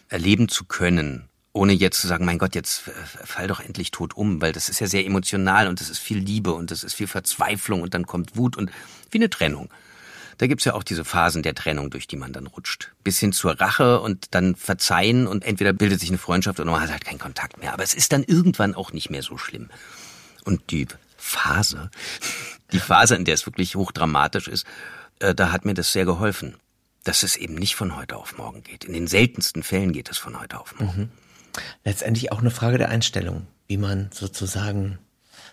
erleben 0.10 0.48
zu 0.48 0.66
können, 0.66 1.28
ohne 1.54 1.74
jetzt 1.74 2.02
zu 2.02 2.08
sagen, 2.08 2.26
mein 2.26 2.40
Gott, 2.40 2.56
jetzt 2.56 2.82
fall 3.24 3.48
doch 3.48 3.60
endlich 3.60 3.92
tot 3.92 4.16
um, 4.16 4.42
weil 4.42 4.52
das 4.52 4.70
ist 4.70 4.80
ja 4.80 4.88
sehr 4.88 5.06
emotional 5.06 5.68
und 5.68 5.80
das 5.80 5.90
ist 5.90 6.00
viel 6.00 6.18
Liebe 6.18 6.52
und 6.54 6.72
das 6.72 6.84
ist 6.84 6.96
viel 6.96 7.08
Verzweiflung 7.08 7.82
und 7.82 7.94
dann 7.94 8.08
kommt 8.08 8.36
Wut 8.36 8.58
und 8.58 8.72
wie 9.12 9.20
eine 9.20 9.30
Trennung. 9.30 9.70
Da 10.40 10.48
gibt's 10.48 10.66
ja 10.66 10.74
auch 10.74 10.84
diese 10.84 11.06
Phasen 11.06 11.44
der 11.44 11.54
Trennung, 11.54 11.92
durch 11.92 12.08
die 12.08 12.16
man 12.16 12.34
dann 12.34 12.48
rutscht. 12.48 12.92
Bis 13.04 13.20
hin 13.20 13.34
zur 13.34 13.62
Rache 13.62 14.02
und 14.02 14.34
dann 14.34 14.56
verzeihen 14.56 15.28
und 15.28 15.44
entweder 15.44 15.74
bildet 15.74 16.00
sich 16.00 16.10
eine 16.10 16.18
Freundschaft 16.18 16.60
oder 16.60 16.72
man 16.72 16.82
hat 16.82 16.92
halt 16.92 17.06
keinen 17.06 17.20
Kontakt 17.20 17.60
mehr. 17.60 17.72
Aber 17.72 17.84
es 17.84 17.94
ist 17.94 18.12
dann 18.14 18.24
irgendwann 18.24 18.74
auch 18.74 18.92
nicht 18.94 19.12
mehr 19.12 19.22
so 19.22 19.38
schlimm. 19.38 19.70
Und 20.44 20.72
die 20.72 20.88
Phase, 21.18 21.92
die 22.72 22.80
Phase, 22.80 23.16
in 23.16 23.26
der 23.26 23.36
es 23.36 23.46
wirklich 23.46 23.76
hochdramatisch 23.76 24.48
ist, 24.48 24.66
äh, 25.20 25.36
da 25.36 25.52
hat 25.52 25.66
mir 25.66 25.76
das 25.76 25.92
sehr 25.92 26.06
geholfen. 26.06 26.56
Dass 27.04 27.24
es 27.24 27.36
eben 27.36 27.56
nicht 27.56 27.76
von 27.76 27.98
heute 27.98 28.16
auf 28.16 28.38
morgen 28.38 28.64
geht. 28.64 28.86
In 28.86 28.94
den 28.94 29.08
seltensten 29.08 29.62
Fällen 29.62 29.92
geht 29.92 30.10
es 30.10 30.18
von 30.18 30.40
heute 30.40 30.60
auf 30.60 30.80
morgen. 30.80 31.02
Mhm. 31.02 31.23
Letztendlich 31.84 32.32
auch 32.32 32.40
eine 32.40 32.52
Frage 32.52 32.78
der 32.78 32.90
Einstellung, 32.90 33.48
wie 33.68 33.78
man 33.78 34.10
sozusagen 34.12 35.00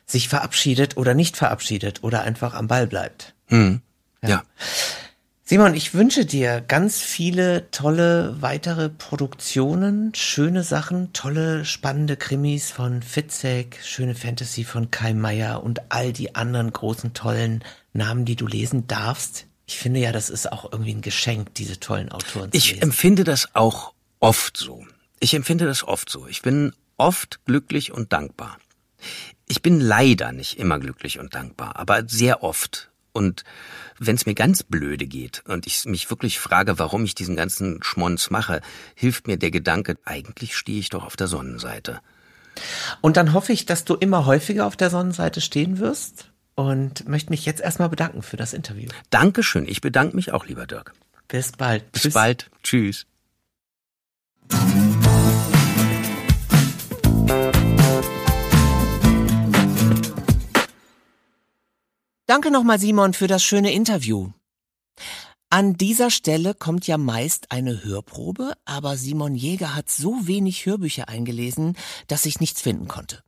sich 0.06 0.28
verabschiedet 0.28 0.96
oder 0.96 1.14
nicht 1.14 1.36
verabschiedet 1.36 2.02
oder 2.02 2.22
einfach 2.22 2.54
am 2.54 2.66
Ball 2.66 2.86
bleibt. 2.86 3.34
Mhm. 3.48 3.80
Ja. 4.22 4.28
ja. 4.28 4.42
Simon, 5.44 5.74
ich 5.74 5.94
wünsche 5.94 6.24
dir 6.26 6.60
ganz 6.60 7.00
viele 7.00 7.72
tolle 7.72 8.36
weitere 8.40 8.88
Produktionen, 8.88 10.14
schöne 10.14 10.62
Sachen, 10.62 11.12
tolle, 11.12 11.64
spannende 11.64 12.16
Krimis 12.16 12.70
von 12.70 13.02
Fitzek, 13.02 13.80
schöne 13.82 14.14
Fantasy 14.14 14.62
von 14.62 14.92
Kai 14.92 15.12
Meier 15.12 15.64
und 15.64 15.80
all 15.90 16.12
die 16.12 16.36
anderen 16.36 16.72
großen, 16.72 17.14
tollen 17.14 17.64
Namen, 17.92 18.24
die 18.24 18.36
du 18.36 18.46
lesen 18.46 18.86
darfst. 18.86 19.46
Ich 19.66 19.78
finde 19.78 19.98
ja, 19.98 20.12
das 20.12 20.30
ist 20.30 20.52
auch 20.52 20.70
irgendwie 20.70 20.94
ein 20.94 21.00
Geschenk, 21.00 21.52
diese 21.54 21.80
tollen 21.80 22.12
Autoren 22.12 22.52
zu 22.52 22.56
Ich 22.56 22.70
lesen. 22.70 22.82
empfinde 22.82 23.24
das 23.24 23.54
auch 23.54 23.92
oft 24.20 24.56
so. 24.56 24.84
Ich 25.20 25.34
empfinde 25.34 25.66
das 25.66 25.84
oft 25.84 26.08
so. 26.08 26.26
Ich 26.26 26.42
bin 26.42 26.72
oft 26.96 27.44
glücklich 27.44 27.92
und 27.92 28.12
dankbar. 28.12 28.58
Ich 29.46 29.62
bin 29.62 29.80
leider 29.80 30.32
nicht 30.32 30.58
immer 30.58 30.78
glücklich 30.78 31.18
und 31.18 31.34
dankbar, 31.34 31.76
aber 31.76 32.08
sehr 32.08 32.42
oft. 32.42 32.90
Und 33.12 33.44
wenn 33.98 34.16
es 34.16 34.26
mir 34.26 34.34
ganz 34.34 34.62
blöde 34.62 35.06
geht 35.06 35.42
und 35.46 35.66
ich 35.66 35.84
mich 35.84 36.08
wirklich 36.10 36.38
frage, 36.38 36.78
warum 36.78 37.04
ich 37.04 37.14
diesen 37.14 37.36
ganzen 37.36 37.82
Schmonz 37.82 38.30
mache, 38.30 38.60
hilft 38.94 39.26
mir 39.26 39.36
der 39.36 39.50
Gedanke, 39.50 39.96
eigentlich 40.04 40.56
stehe 40.56 40.78
ich 40.78 40.90
doch 40.90 41.04
auf 41.04 41.16
der 41.16 41.26
Sonnenseite. 41.26 42.00
Und 43.00 43.16
dann 43.16 43.32
hoffe 43.32 43.52
ich, 43.52 43.66
dass 43.66 43.84
du 43.84 43.94
immer 43.94 44.26
häufiger 44.26 44.66
auf 44.66 44.76
der 44.76 44.90
Sonnenseite 44.90 45.40
stehen 45.40 45.78
wirst 45.78 46.30
und 46.54 47.08
möchte 47.08 47.30
mich 47.30 47.46
jetzt 47.46 47.60
erstmal 47.60 47.88
bedanken 47.88 48.22
für 48.22 48.36
das 48.36 48.52
Interview. 48.52 48.88
Dankeschön. 49.10 49.66
Ich 49.66 49.80
bedanke 49.80 50.14
mich 50.16 50.32
auch, 50.32 50.46
lieber 50.46 50.66
Dirk. 50.66 50.94
Bis 51.28 51.52
bald. 51.52 51.90
Bis 51.92 52.02
Tschüss. 52.02 52.14
bald. 52.14 52.50
Tschüss. 52.62 53.06
Danke 62.30 62.52
nochmal, 62.52 62.78
Simon, 62.78 63.12
für 63.12 63.26
das 63.26 63.42
schöne 63.42 63.72
Interview. 63.72 64.30
An 65.48 65.76
dieser 65.76 66.10
Stelle 66.10 66.54
kommt 66.54 66.86
ja 66.86 66.96
meist 66.96 67.50
eine 67.50 67.82
Hörprobe, 67.82 68.52
aber 68.64 68.96
Simon 68.96 69.34
Jäger 69.34 69.74
hat 69.74 69.90
so 69.90 70.28
wenig 70.28 70.64
Hörbücher 70.64 71.08
eingelesen, 71.08 71.76
dass 72.06 72.26
ich 72.26 72.38
nichts 72.38 72.60
finden 72.60 72.86
konnte. 72.86 73.24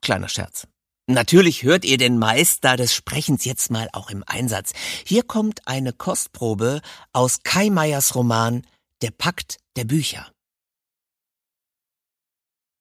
Kleiner 0.00 0.28
Scherz. 0.28 0.66
Natürlich 1.06 1.62
hört 1.62 1.84
ihr 1.84 1.96
den 1.96 2.18
Meister 2.18 2.76
des 2.76 2.92
Sprechens 2.92 3.44
jetzt 3.44 3.70
mal 3.70 3.88
auch 3.92 4.10
im 4.10 4.24
Einsatz. 4.26 4.72
Hier 5.06 5.22
kommt 5.22 5.68
eine 5.68 5.92
Kostprobe 5.92 6.80
aus 7.12 7.44
Kai 7.44 7.70
Meyers 7.70 8.16
Roman 8.16 8.66
Der 9.00 9.12
Pakt 9.12 9.58
der 9.76 9.84
Bücher. 9.84 10.32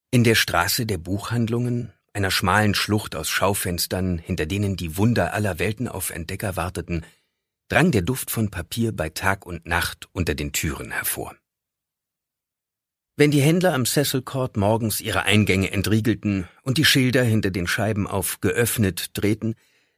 In 0.09 0.23
der 0.23 0.33
Straße 0.33 0.87
der 0.87 0.97
Buchhandlungen 0.97 1.93
einer 2.13 2.31
schmalen 2.31 2.75
Schlucht 2.75 3.15
aus 3.15 3.29
Schaufenstern, 3.29 4.17
hinter 4.17 4.45
denen 4.45 4.75
die 4.75 4.97
Wunder 4.97 5.33
aller 5.33 5.59
Welten 5.59 5.87
auf 5.87 6.09
Entdecker 6.09 6.55
warteten, 6.55 7.05
drang 7.69 7.91
der 7.91 8.01
Duft 8.01 8.31
von 8.31 8.51
Papier 8.51 8.91
bei 8.91 9.09
Tag 9.09 9.45
und 9.45 9.65
Nacht 9.65 10.09
unter 10.11 10.35
den 10.35 10.51
Türen 10.51 10.91
hervor. 10.91 11.35
Wenn 13.15 13.31
die 13.31 13.41
Händler 13.41 13.73
am 13.73 13.85
Cecil 13.85 14.23
Court 14.23 14.57
morgens 14.57 14.99
ihre 14.99 15.23
Eingänge 15.23 15.71
entriegelten 15.71 16.47
und 16.63 16.77
die 16.77 16.85
Schilder 16.85 17.23
hinter 17.23 17.51
den 17.51 17.67
Scheiben 17.67 18.07
auf 18.07 18.41
geöffnet 18.41 19.11
drehten, 19.13 19.55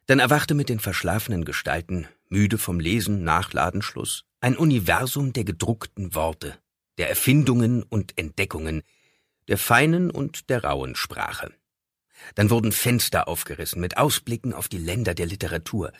dann 0.08 0.19
erwachte 0.19 0.54
mit 0.54 0.69
den 0.69 0.80
verschlafenen 0.80 1.45
Gestalten, 1.45 2.08
müde 2.28 2.58
vom 2.58 2.80
Lesen 2.80 3.23
nach 3.23 3.54
Ladenschluss, 3.54 4.26
ein 4.41 4.58
Universum 4.58 5.32
der 5.32 5.45
gedruckten 5.45 6.13
Worte, 6.15 6.58
der 6.97 7.10
Erfindungen 7.10 7.84
und 7.84 8.17
Entdeckungen, 8.17 8.84
der 9.47 9.58
feinen 9.58 10.12
und 10.12 10.49
der 10.49 10.63
rauen 10.63 10.95
Sprache. 10.95 11.54
Dann 12.36 12.49
wurden 12.49 12.71
Fenster 12.71 13.27
aufgerissen 13.27 13.81
mit 13.81 13.97
Ausblicken 13.97 14.53
auf 14.53 14.67
die 14.67 14.77
Länder 14.77 15.13
der 15.13 15.25
Literatur. 15.25 15.91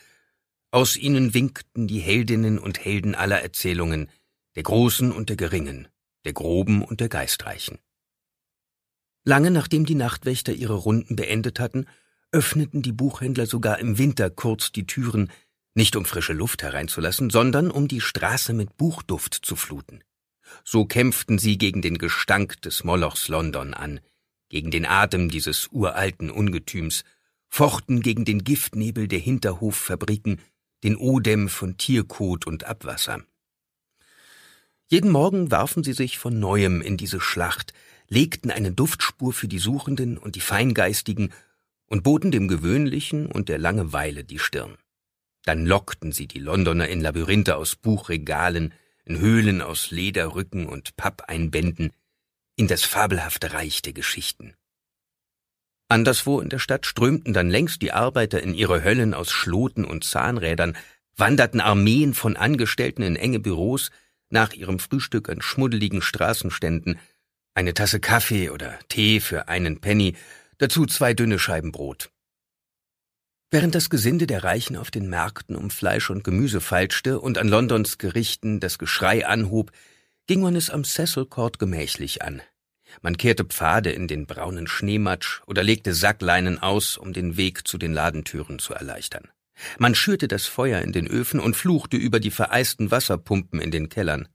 Aus 0.72 0.98
ihnen 0.98 1.34
winkten 1.34 1.88
die 1.88 2.00
Heldinnen 2.00 2.58
und 2.58 2.84
Helden 2.84 3.16
aller 3.16 3.42
Erzählungen, 3.42 4.10
der 4.56 4.64
Großen 4.64 5.12
und 5.12 5.30
der 5.30 5.38
Geringen, 5.38 5.88
der 6.26 6.34
Groben 6.34 6.84
und 6.84 7.00
der 7.00 7.10
Geistreichen. 7.10 7.80
Lange 9.26 9.52
nachdem 9.52 9.86
die 9.86 9.96
Nachtwächter 9.96 10.54
ihre 10.54 10.76
Runden 10.76 11.16
beendet 11.16 11.60
hatten, 11.60 11.86
öffneten 12.32 12.82
die 12.82 12.92
Buchhändler 12.92 13.46
sogar 13.46 13.80
im 13.80 13.98
Winter 13.98 14.30
kurz 14.30 14.72
die 14.72 14.86
Türen, 14.86 15.32
nicht 15.76 15.96
um 15.96 16.06
frische 16.06 16.34
Luft 16.34 16.62
hereinzulassen, 16.62 17.30
sondern 17.30 17.72
um 17.72 17.88
die 17.88 18.02
Straße 18.02 18.54
mit 18.54 18.76
Buchduft 18.78 19.34
zu 19.34 19.56
fluten. 19.56 20.04
So 20.64 20.86
kämpften 20.86 21.40
sie 21.40 21.58
gegen 21.58 21.82
den 21.82 21.98
Gestank 21.98 22.62
des 22.62 22.84
Molochs 22.84 23.28
London 23.28 23.74
an, 23.74 24.02
gegen 24.54 24.70
den 24.70 24.86
Atem 24.86 25.30
dieses 25.30 25.70
uralten 25.72 26.30
Ungetüms, 26.30 27.04
fochten 27.50 28.02
gegen 28.02 28.24
den 28.24 28.44
Giftnebel 28.44 29.08
der 29.08 29.18
Hinterhoffabriken, 29.18 30.40
den 30.84 30.96
Odem 30.96 31.50
von 31.50 31.76
Tierkot 31.78 32.46
und 32.46 32.64
Abwasser. 32.64 33.24
Jeden 34.86 35.10
Morgen 35.10 35.50
warfen 35.50 35.84
sie 35.84 35.94
sich 35.94 36.20
von 36.20 36.40
neuem 36.40 36.82
in 36.82 36.98
diese 36.98 37.20
Schlacht, 37.20 37.74
legten 38.10 38.52
eine 38.52 38.72
Duftspur 38.72 39.34
für 39.34 39.48
die 39.48 39.58
Suchenden 39.58 40.20
und 40.20 40.36
die 40.36 40.40
Feingeistigen 40.40 41.34
und 41.88 42.04
boten 42.04 42.30
dem 42.30 42.48
Gewöhnlichen 42.48 43.26
und 43.26 43.50
der 43.50 43.58
Langeweile 43.58 44.24
die 44.24 44.38
Stirn. 44.38 44.78
Dann 45.46 45.66
lockten 45.66 46.12
sie 46.12 46.28
die 46.28 46.38
Londoner 46.38 46.90
in 46.90 47.02
Labyrinthe 47.02 47.56
aus 47.56 47.76
Buchregalen, 47.76 48.72
in 49.04 49.18
Höhlen 49.18 49.64
aus 49.64 49.90
Lederrücken 49.90 50.68
und 50.68 50.96
Pappeinbänden, 50.96 51.92
in 52.56 52.68
das 52.68 52.84
fabelhafte 52.84 53.54
Reich 53.54 53.82
der 53.82 53.94
Geschichten. 53.94 54.54
Anderswo 55.90 56.40
in 56.40 56.50
der 56.50 56.60
Stadt 56.60 56.86
strömten 56.86 57.34
dann 57.34 57.50
längst 57.50 57.82
die 57.82 57.92
Arbeiter 57.92 58.42
in 58.42 58.54
ihre 58.54 58.84
Höllen 58.84 59.14
aus 59.14 59.32
Schloten 59.32 59.86
und 59.86 60.04
Zahnrädern, 60.04 60.76
wanderten 61.16 61.62
Armeen 61.62 62.14
von 62.14 62.36
Angestellten 62.36 63.04
in 63.04 63.16
enge 63.16 63.40
Büros, 63.40 63.92
nach 64.30 64.54
ihrem 64.54 64.80
Frühstück 64.80 65.30
an 65.30 65.42
schmuddeligen 65.42 66.02
Straßenständen, 66.02 67.00
eine 67.54 67.74
Tasse 67.76 68.00
Kaffee 68.00 68.50
oder 68.50 68.80
Tee 68.90 69.20
für 69.20 69.48
einen 69.48 69.80
Penny, 69.80 70.16
dazu 70.58 70.86
zwei 70.88 71.14
dünne 71.14 71.38
Scheiben 71.38 71.72
Brot. 71.72 72.10
Während 73.52 73.76
das 73.76 73.92
Gesinde 73.92 74.26
der 74.26 74.44
Reichen 74.44 74.76
auf 74.76 74.90
den 74.90 75.08
Märkten 75.08 75.56
um 75.56 75.70
Fleisch 75.70 76.10
und 76.10 76.24
Gemüse 76.24 76.60
feilschte 76.60 77.20
und 77.20 77.38
an 77.38 77.48
Londons 77.48 78.00
Gerichten 78.00 78.60
das 78.60 78.80
Geschrei 78.80 79.28
anhob, 79.28 79.72
ging 80.28 80.42
man 80.42 80.56
es 80.56 80.70
am 80.70 80.84
Cecil 80.84 81.26
Court 81.26 81.60
gemächlich 81.60 82.22
an. 82.22 82.42
Man 83.02 83.18
kehrte 83.18 83.46
Pfade 83.46 83.92
in 83.92 84.08
den 84.08 84.26
braunen 84.26 84.68
Schneematsch 84.68 85.42
oder 85.48 85.64
legte 85.64 85.94
Sackleinen 85.94 86.60
aus, 86.60 86.98
um 86.98 87.14
den 87.14 87.38
Weg 87.38 87.68
zu 87.68 87.78
den 87.78 87.94
Ladentüren 87.94 88.60
zu 88.60 88.74
erleichtern. 88.74 89.30
Man 89.78 89.96
schürte 89.96 90.28
das 90.28 90.46
Feuer 90.46 90.82
in 90.82 90.94
den 90.94 91.08
Öfen 91.08 91.40
und 91.40 91.56
fluchte 91.56 91.98
über 91.98 92.20
die 92.20 92.32
vereisten 92.32 92.92
Wasserpumpen 92.92 93.60
in 93.60 93.72
den 93.72 93.90
Kellern. 93.90 94.28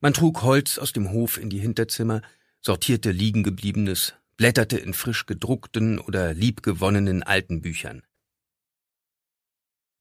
Man 0.00 0.12
trug 0.12 0.42
Holz 0.42 0.78
aus 0.78 0.92
dem 0.92 1.12
Hof 1.12 1.38
in 1.38 1.50
die 1.50 1.58
Hinterzimmer, 1.58 2.22
sortierte 2.60 3.10
liegengebliebenes, 3.10 4.14
blätterte 4.36 4.78
in 4.78 4.94
frisch 4.94 5.26
gedruckten 5.26 5.98
oder 5.98 6.34
liebgewonnenen 6.34 7.22
alten 7.22 7.62
Büchern. 7.62 8.02